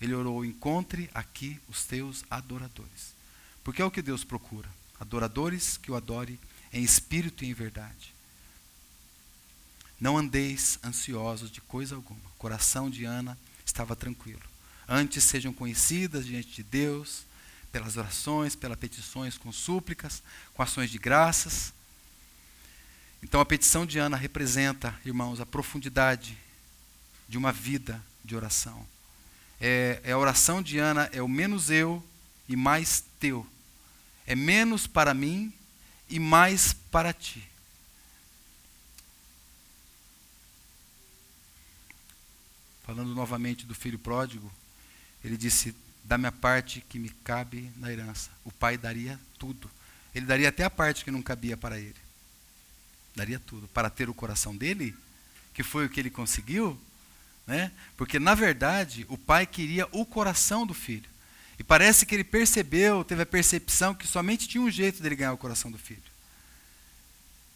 [0.00, 3.14] ele orou: encontre aqui os teus adoradores.
[3.62, 6.40] Porque é o que Deus procura: adoradores que o adore
[6.72, 8.14] em espírito e em verdade.
[10.00, 12.20] Não andeis ansiosos de coisa alguma.
[12.20, 13.36] O coração de Ana
[13.66, 14.40] estava tranquilo.
[14.88, 17.24] Antes sejam conhecidas diante de Deus
[17.72, 20.22] pelas orações, pelas petições, com súplicas,
[20.54, 21.72] com ações de graças.
[23.22, 26.36] Então a petição de Ana representa, irmãos, a profundidade
[27.28, 28.86] de uma vida de oração.
[29.60, 32.02] É, é, a oração de Ana é o menos eu
[32.48, 33.46] e mais teu.
[34.26, 35.52] É menos para mim
[36.08, 37.46] e mais para ti.
[42.84, 44.50] Falando novamente do filho pródigo,
[45.22, 45.74] ele disse:
[46.04, 48.30] Da minha parte que me cabe na herança.
[48.44, 49.70] O pai daria tudo.
[50.14, 51.96] Ele daria até a parte que não cabia para ele.
[53.14, 53.68] Daria tudo.
[53.68, 54.96] Para ter o coração dele,
[55.54, 56.80] que foi o que ele conseguiu,
[57.46, 57.72] né?
[57.96, 61.08] porque na verdade o pai queria o coração do filho.
[61.58, 65.32] E parece que ele percebeu, teve a percepção que somente tinha um jeito dele ganhar
[65.32, 66.02] o coração do filho.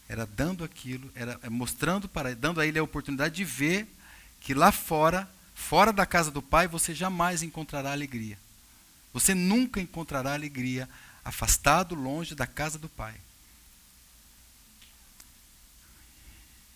[0.06, 3.88] Era dando aquilo, era mostrando para, dando a ele a oportunidade de ver
[4.40, 8.38] que lá fora, fora da casa do pai, você jamais encontrará alegria.
[9.12, 10.88] Você nunca encontrará alegria
[11.24, 13.14] afastado, longe da casa do pai.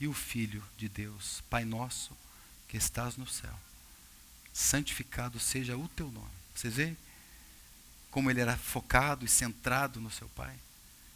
[0.01, 2.17] e o Filho de Deus, Pai nosso
[2.69, 3.55] que estás no céu,
[4.53, 6.29] santificado seja o teu nome.
[6.55, 6.97] Você vê
[8.11, 10.55] como ele era focado e centrado no seu Pai?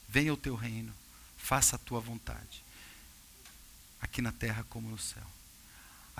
[0.08, 0.92] Venha o teu reino,
[1.36, 2.62] faça a tua vontade,
[4.00, 5.26] aqui na terra como no céu.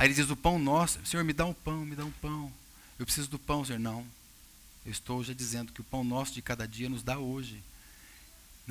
[0.02, 2.52] Aí ele diz: O pão nosso, Senhor, me dá um pão, me dá um pão.
[2.98, 3.78] Eu preciso do pão, Senhor.
[3.78, 4.04] Não.
[4.84, 7.62] Eu estou já dizendo que o pão nosso de cada dia nos dá hoje.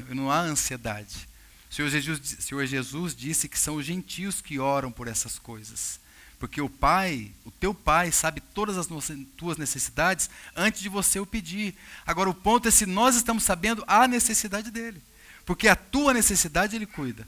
[0.10, 1.30] Não há ansiedade.
[1.70, 6.02] O Senhor Jesus, Senhor Jesus disse que são os gentios que oram por essas coisas.
[6.38, 8.90] Porque o Pai, o teu Pai, sabe todas as
[9.38, 11.74] tuas necessidades antes de você o pedir.
[12.06, 15.02] Agora, o ponto é se nós estamos sabendo a necessidade dele.
[15.46, 17.26] Porque a tua necessidade ele cuida.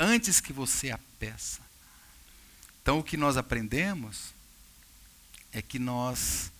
[0.00, 1.65] Antes que você a peça.
[2.86, 4.32] Então, o que nós aprendemos
[5.50, 6.52] é que nós,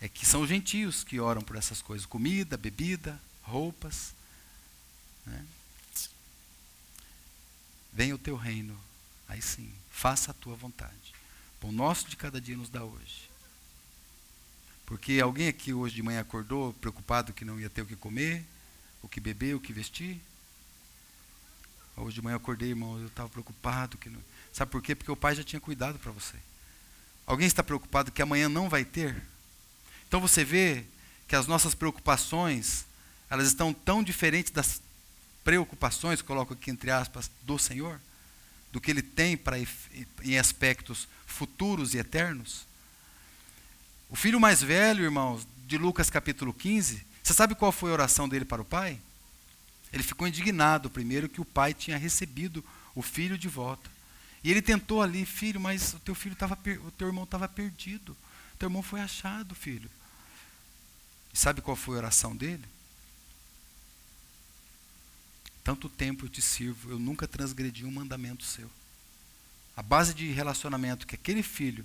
[0.00, 4.14] é que são os gentios que oram por essas coisas: comida, bebida, roupas.
[5.26, 5.44] Né?
[7.92, 8.80] Venha o teu reino.
[9.28, 11.14] Aí sim, faça a tua vontade.
[11.60, 13.28] O nosso de cada dia nos dá hoje.
[14.86, 18.46] Porque alguém aqui hoje de manhã acordou preocupado que não ia ter o que comer,
[19.02, 20.22] o que beber, o que vestir?
[21.98, 23.98] Hoje de manhã eu acordei, irmão, eu estava preocupado.
[23.98, 24.22] Que não...
[24.56, 24.94] Sabe por quê?
[24.94, 26.34] Porque o pai já tinha cuidado para você.
[27.26, 29.22] Alguém está preocupado que amanhã não vai ter?
[30.08, 30.82] Então você vê
[31.28, 32.86] que as nossas preocupações,
[33.28, 34.80] elas estão tão diferentes das
[35.44, 38.00] preocupações, coloco aqui entre aspas, do Senhor,
[38.72, 42.66] do que ele tem para em aspectos futuros e eternos.
[44.08, 48.26] O filho mais velho, irmãos, de Lucas capítulo 15, você sabe qual foi a oração
[48.26, 48.98] dele para o pai?
[49.92, 53.95] Ele ficou indignado primeiro que o pai tinha recebido o filho de volta.
[54.46, 58.16] E ele tentou ali, filho, mas o teu filho estava, o teu irmão estava perdido.
[58.54, 59.90] O teu irmão foi achado, filho.
[61.34, 62.64] E sabe qual foi a oração dele?
[65.64, 68.70] Tanto tempo eu te sirvo, eu nunca transgredi um mandamento seu.
[69.76, 71.84] A base de relacionamento que aquele filho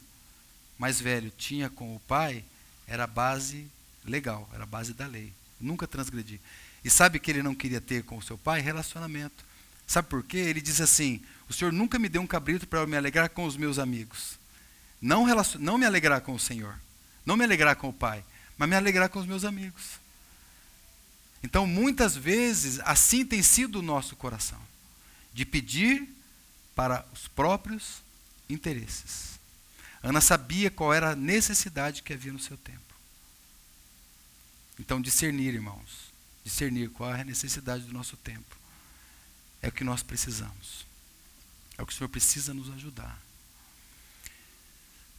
[0.78, 2.46] mais velho tinha com o pai
[2.86, 3.68] era a base
[4.06, 5.34] legal, era a base da lei.
[5.60, 6.40] nunca transgredi.
[6.84, 8.62] E sabe que ele não queria ter com o seu pai?
[8.62, 9.44] Relacionamento.
[9.88, 10.38] Sabe por quê?
[10.38, 11.22] Ele diz assim:
[11.52, 14.40] O Senhor nunca me deu um cabrito para me alegrar com os meus amigos.
[15.02, 15.26] Não,
[15.60, 16.80] não me alegrar com o Senhor.
[17.26, 18.24] Não me alegrar com o Pai.
[18.58, 20.00] Mas me alegrar com os meus amigos.
[21.44, 24.62] Então, muitas vezes, assim tem sido o nosso coração
[25.34, 26.08] de pedir
[26.74, 28.02] para os próprios
[28.48, 29.38] interesses.
[30.02, 32.96] Ana sabia qual era a necessidade que havia no seu tempo.
[34.80, 36.14] Então, discernir, irmãos,
[36.46, 38.56] discernir qual é a necessidade do nosso tempo.
[39.62, 40.90] É o que nós precisamos.
[41.82, 43.20] É o que o Senhor precisa nos ajudar.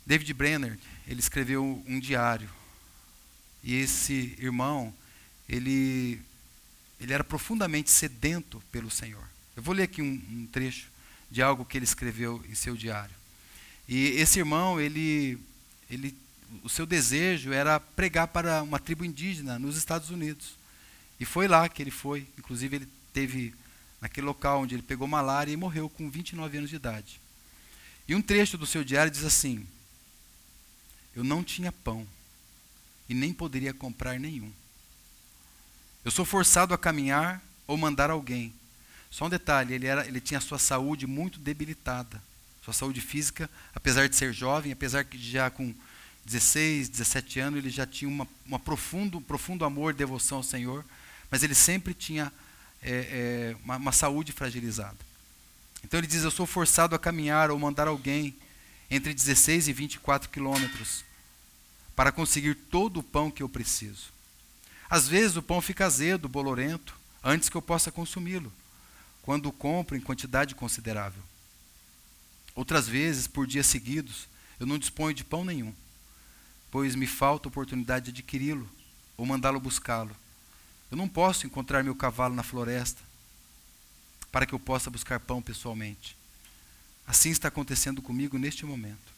[0.06, 2.48] David Brenner, ele escreveu um diário.
[3.64, 4.94] E esse irmão,
[5.48, 6.22] ele,
[7.00, 9.24] ele era profundamente sedento pelo Senhor.
[9.56, 10.86] Eu vou ler aqui um, um trecho
[11.28, 13.14] de algo que ele escreveu em seu diário.
[13.88, 15.40] E esse irmão, ele,
[15.90, 16.16] ele,
[16.62, 20.54] o seu desejo era pregar para uma tribo indígena nos Estados Unidos.
[21.18, 22.24] E foi lá que ele foi.
[22.38, 23.52] Inclusive, ele teve
[24.02, 27.18] naquele local onde ele pegou malária e morreu com 29 anos de idade.
[28.06, 29.66] E um trecho do seu diário diz assim:
[31.16, 32.06] Eu não tinha pão
[33.08, 34.52] e nem poderia comprar nenhum.
[36.04, 38.52] Eu sou forçado a caminhar ou mandar alguém
[39.12, 42.20] só um detalhe, ele, era, ele tinha sua saúde muito debilitada.
[42.64, 45.74] Sua saúde física, apesar de ser jovem, apesar que já com
[46.24, 50.42] 16, 17 anos, ele já tinha uma, uma profundo, um profundo amor e devoção ao
[50.42, 50.82] Senhor,
[51.30, 52.32] mas ele sempre tinha
[52.82, 54.98] é, é, uma, uma saúde fragilizada.
[55.84, 58.36] Então ele diz: Eu sou forçado a caminhar ou mandar alguém
[58.90, 61.04] entre 16 e 24 quilômetros
[61.94, 64.12] para conseguir todo o pão que eu preciso.
[64.88, 68.52] Às vezes o pão fica azedo, bolorento, antes que eu possa consumi-lo
[69.22, 71.22] quando o compro em quantidade considerável.
[72.54, 74.28] Outras vezes, por dias seguidos,
[74.58, 75.72] eu não disponho de pão nenhum,
[76.70, 78.68] pois me falta oportunidade de adquiri-lo
[79.16, 80.14] ou mandá-lo buscá-lo.
[80.92, 83.02] Eu não posso encontrar meu cavalo na floresta
[84.30, 86.14] para que eu possa buscar pão pessoalmente.
[87.06, 89.10] Assim está acontecendo comigo neste momento.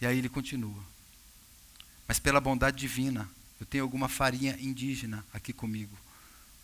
[0.00, 0.82] E aí ele continua.
[2.08, 5.96] Mas pela bondade divina, eu tenho alguma farinha indígena aqui comigo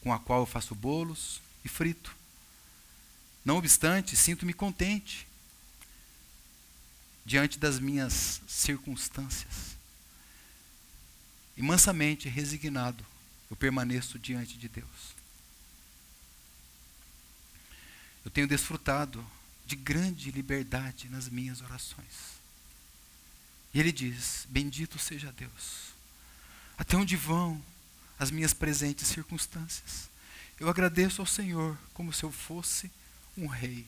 [0.01, 2.17] com a qual eu faço bolos e frito.
[3.45, 5.25] Não obstante, sinto-me contente
[7.25, 9.74] diante das minhas circunstâncias.
[11.57, 13.05] E mansamente, resignado,
[13.51, 15.15] eu permaneço diante de Deus.
[18.25, 19.25] Eu tenho desfrutado
[19.67, 22.35] de grande liberdade nas minhas orações.
[23.73, 25.95] E ele diz: Bendito seja Deus.
[26.77, 27.63] Até onde vão
[28.19, 30.09] as minhas presentes circunstâncias.
[30.59, 32.91] Eu agradeço ao Senhor como se eu fosse
[33.37, 33.87] um rei.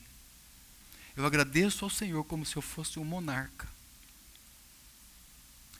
[1.15, 3.67] Eu agradeço ao Senhor como se eu fosse um monarca.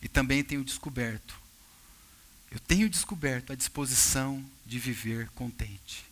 [0.01, 1.39] E também tenho descoberto,
[2.51, 6.05] eu tenho descoberto a disposição de viver contente.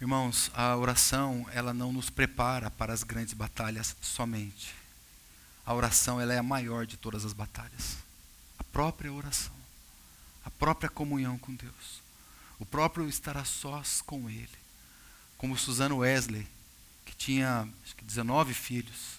[0.00, 4.74] Irmãos, a oração, ela não nos prepara para as grandes batalhas somente
[5.66, 7.98] a oração ela é a maior de todas as batalhas.
[8.56, 9.52] A própria oração,
[10.44, 12.00] a própria comunhão com Deus,
[12.60, 14.48] o próprio estar a sós com Ele.
[15.36, 16.46] Como Susana Wesley,
[17.04, 19.15] que tinha acho que 19 filhos,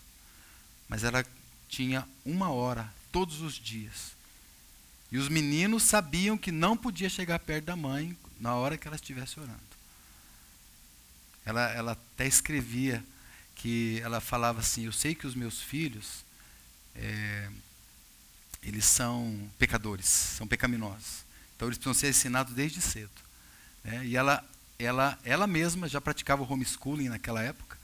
[0.88, 1.26] mas ela
[1.68, 4.16] tinha uma hora todos os dias.
[5.12, 8.96] E os meninos sabiam que não podia chegar perto da mãe na hora que ela
[8.96, 9.60] estivesse orando.
[11.46, 13.04] Ela, ela até escrevia
[13.56, 16.26] que ela falava assim: Eu sei que os meus filhos
[16.94, 17.50] é,
[18.62, 21.24] eles são pecadores, são pecaminosos.
[21.56, 23.10] Então eles precisam ser ensinados desde cedo.
[23.84, 24.06] Né?
[24.06, 24.44] E ela,
[24.78, 27.77] ela, ela mesma já praticava o homeschooling naquela época.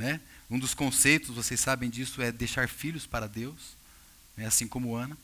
[0.00, 0.18] Né?
[0.48, 3.76] Um dos conceitos, vocês sabem disso, é deixar filhos para Deus,
[4.34, 4.46] né?
[4.46, 5.14] assim como Ana.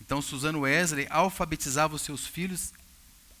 [0.00, 2.72] Então Suzano Wesley alfabetizava os seus filhos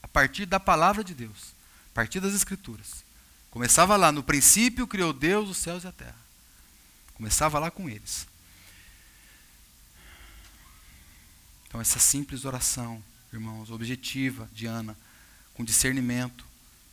[0.02, 1.54] a partir da palavra de Deus,
[1.92, 3.04] a partir das Escrituras.
[3.52, 6.18] Começava lá, no princípio criou Deus os céus e a terra.
[7.14, 8.26] Começava lá com eles.
[11.68, 13.00] Então, essa simples oração,
[13.32, 14.96] irmãos, objetiva de Ana,
[15.54, 16.44] com discernimento,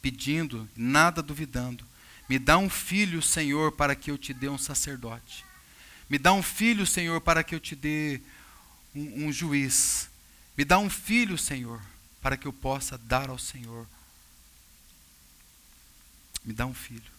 [0.03, 1.83] pedindo, nada duvidando.
[2.27, 5.45] Me dá um filho, Senhor, para que eu te dê um sacerdote.
[6.09, 8.21] Me dá um filho, Senhor, para que eu te dê
[8.93, 10.09] um, um juiz.
[10.57, 11.81] Me dá um filho, Senhor,
[12.21, 13.87] para que eu possa dar ao Senhor.
[16.43, 17.17] Me dá um filho.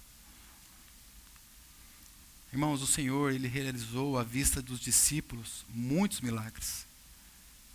[2.53, 6.87] Irmãos, o Senhor, ele realizou à vista dos discípulos muitos milagres.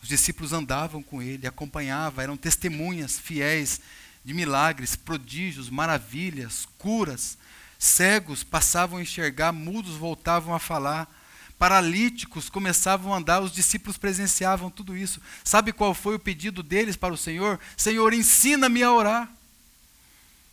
[0.02, 3.80] Os discípulos andavam com ele, acompanhavam, eram testemunhas fiéis
[4.24, 7.38] de milagres, prodígios, maravilhas, curas.
[7.78, 11.14] Cegos passavam a enxergar, mudos voltavam a falar,
[11.60, 15.22] paralíticos começavam a andar, os discípulos presenciavam tudo isso.
[15.44, 17.60] Sabe qual foi o pedido deles para o Senhor?
[17.76, 19.30] Senhor, ensina-me a orar.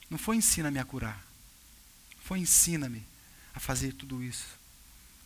[0.08, 1.24] Não foi ensina-me a curar.
[2.24, 3.06] Foi ensina-me
[3.54, 4.59] a fazer tudo isso.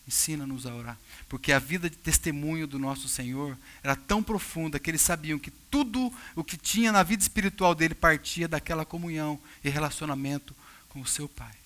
[0.06, 0.98] Ensina-nos a orar.
[1.28, 5.50] Porque a vida de testemunho do nosso Senhor era tão profunda que eles sabiam que
[5.50, 10.54] tudo o que tinha na vida espiritual dele partia daquela comunhão e relacionamento
[10.88, 11.64] com o seu Pai.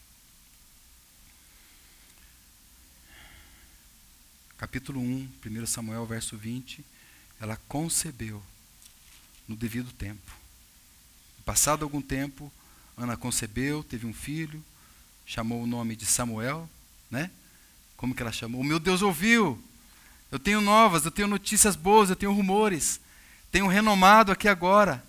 [4.59, 6.84] capítulo 1, 1 Samuel, verso 20,
[7.41, 8.43] ela concebeu
[9.47, 10.36] no devido tempo.
[11.45, 12.53] Passado algum tempo,
[12.97, 14.62] Ana concebeu, teve um filho,
[15.24, 16.68] chamou o nome de Samuel,
[17.09, 17.30] né?
[17.99, 18.61] Como que ela chamou?
[18.61, 19.62] O meu Deus ouviu.
[20.30, 23.01] Eu tenho novas, eu tenho notícias boas, eu tenho rumores.
[23.51, 25.05] Tenho um renomado aqui agora.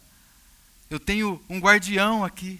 [0.89, 2.59] Eu tenho um guardião aqui.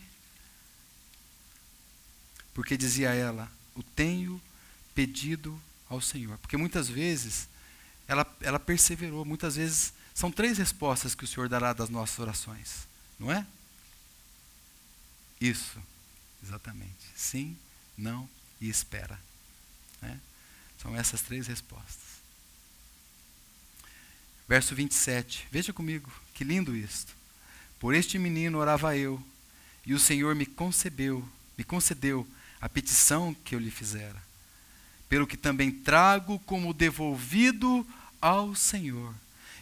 [2.53, 4.39] Porque dizia ela: O tenho
[4.93, 5.59] pedido
[5.89, 6.37] ao Senhor.
[6.37, 7.49] Porque muitas vezes
[8.07, 12.87] ela, ela perseverou, muitas vezes são três respostas que o Senhor dará das nossas orações,
[13.17, 13.47] não é?
[15.41, 15.79] Isso,
[16.43, 17.07] exatamente.
[17.15, 17.57] Sim,
[17.97, 18.29] não
[18.61, 19.19] e espera.
[20.01, 20.19] Né?
[20.81, 22.09] São essas três respostas.
[24.47, 27.15] Verso 27, veja comigo, que lindo isto.
[27.79, 29.21] Por este menino orava eu,
[29.85, 31.27] e o Senhor me concebeu,
[31.57, 32.27] me concedeu
[32.59, 34.29] a petição que eu lhe fizera
[35.09, 37.85] pelo que também trago como devolvido
[38.21, 39.13] ao Senhor,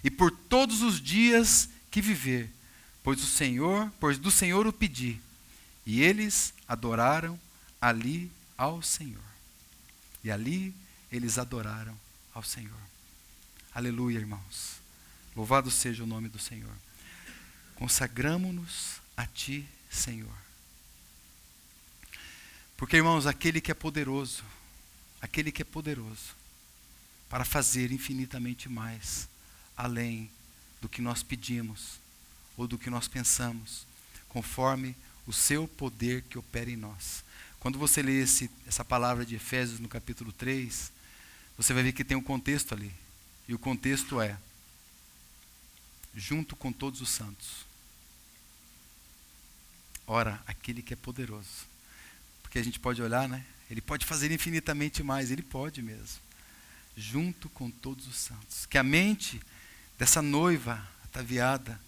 [0.03, 2.51] e por todos os dias que viver,
[3.01, 5.19] pois o Senhor, pois do Senhor o pedi.
[5.85, 7.39] E eles adoraram
[7.79, 9.26] ali ao Senhor.
[10.23, 10.73] E ali
[11.11, 11.97] eles adoraram
[12.33, 12.79] ao Senhor.
[13.73, 14.81] Aleluia, irmãos.
[15.35, 16.73] Louvado seja o nome do Senhor.
[17.75, 20.35] Consagramo-nos a Ti, Senhor.
[22.75, 24.43] Porque, irmãos, aquele que é poderoso,
[25.21, 26.35] aquele que é poderoso
[27.29, 29.27] para fazer infinitamente mais,
[29.75, 30.29] além
[30.81, 31.99] do que nós pedimos
[32.55, 33.85] ou do que nós pensamos,
[34.29, 34.95] conforme
[35.25, 37.23] o seu poder que opera em nós.
[37.59, 40.91] Quando você lê esse, essa palavra de Efésios no capítulo 3,
[41.57, 42.91] você vai ver que tem um contexto ali.
[43.47, 44.37] E o contexto é:
[46.15, 47.65] junto com todos os santos.
[50.05, 51.67] Ora, aquele que é poderoso.
[52.41, 53.45] Porque a gente pode olhar, né?
[53.69, 56.21] Ele pode fazer infinitamente mais, ele pode mesmo.
[56.95, 58.65] Junto com todos os santos.
[58.65, 59.41] Que a mente
[59.97, 61.79] dessa noiva ataviada,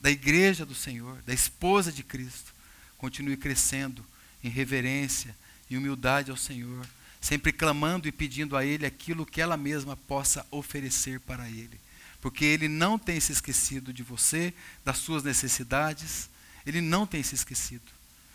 [0.00, 2.52] da igreja do Senhor, da esposa de Cristo,
[2.96, 4.04] continue crescendo
[4.42, 5.36] em reverência
[5.68, 6.86] e humildade ao Senhor,
[7.20, 11.80] sempre clamando e pedindo a Ele aquilo que ela mesma possa oferecer para Ele.
[12.20, 14.52] Porque Ele não tem se esquecido de você,
[14.84, 16.28] das suas necessidades,
[16.66, 17.90] Ele não tem se esquecido.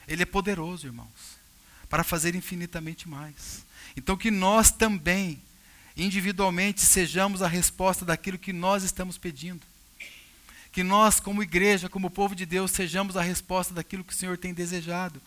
[0.08, 1.44] Ele é poderoso, irmãos
[1.94, 3.64] para fazer infinitamente mais.
[3.96, 5.40] Então, que nós também,
[5.96, 9.62] individualmente, sejamos a resposta daquilo que nós estamos pedindo.
[10.72, 14.40] Que nós, como igreja, como povo de Deus, sejamos a resposta daquilo que o Senhor
[14.40, 15.22] tem desejado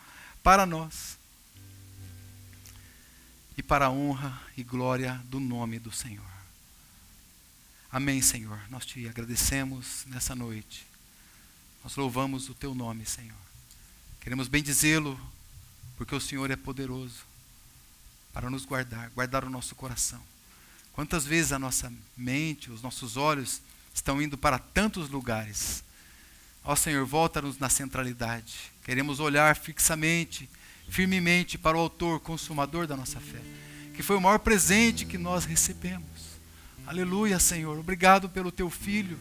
[0.47, 1.18] para nós.
[3.57, 6.24] E para a honra e glória do nome do Senhor.
[7.90, 8.57] Amém, Senhor.
[8.70, 10.86] Nós te agradecemos nessa noite.
[11.82, 13.36] Nós louvamos o teu nome, Senhor.
[14.20, 15.18] Queremos bendizê-lo
[15.97, 17.24] porque o Senhor é poderoso
[18.32, 20.22] para nos guardar, guardar o nosso coração.
[20.92, 23.61] Quantas vezes a nossa mente, os nossos olhos
[23.92, 25.82] estão indo para tantos lugares.
[26.67, 28.73] Ó Senhor, volta-nos na centralidade.
[28.85, 30.51] Queremos olhar fixamente,
[30.89, 33.39] firmemente para o autor, consumador da nossa fé,
[33.95, 36.41] que foi o maior presente que nós recebemos.
[36.85, 37.79] Aleluia, Senhor.
[37.79, 39.17] Obrigado pelo teu filho.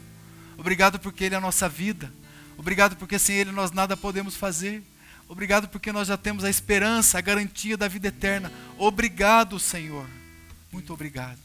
[0.58, 2.12] Obrigado porque ele é a nossa vida.
[2.58, 4.82] Obrigado porque sem ele nós nada podemos fazer.
[5.28, 8.52] Obrigado porque nós já temos a esperança, a garantia da vida eterna.
[8.76, 10.08] Obrigado, Senhor.
[10.72, 11.38] Muito obrigado.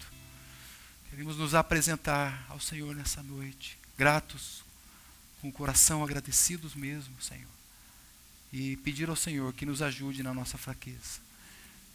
[1.12, 4.64] Queremos nos apresentar ao Senhor nessa noite, gratos,
[5.42, 7.50] com o coração agradecidos mesmo, Senhor.
[8.54, 11.20] E pedir ao Senhor que nos ajude na nossa fraqueza.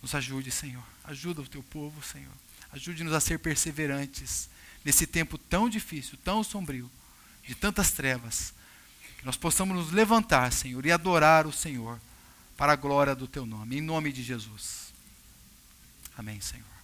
[0.02, 0.84] Nos ajude, Senhor.
[1.04, 2.32] Ajuda o teu povo, Senhor.
[2.72, 4.48] Ajude-nos a ser perseverantes
[4.84, 6.90] nesse tempo tão difícil, tão sombrio,
[7.46, 8.52] de tantas trevas
[9.26, 11.98] nós possamos nos levantar, Senhor, e adorar o Senhor
[12.56, 13.76] para a glória do teu nome.
[13.76, 14.92] Em nome de Jesus.
[16.16, 16.75] Amém, Senhor.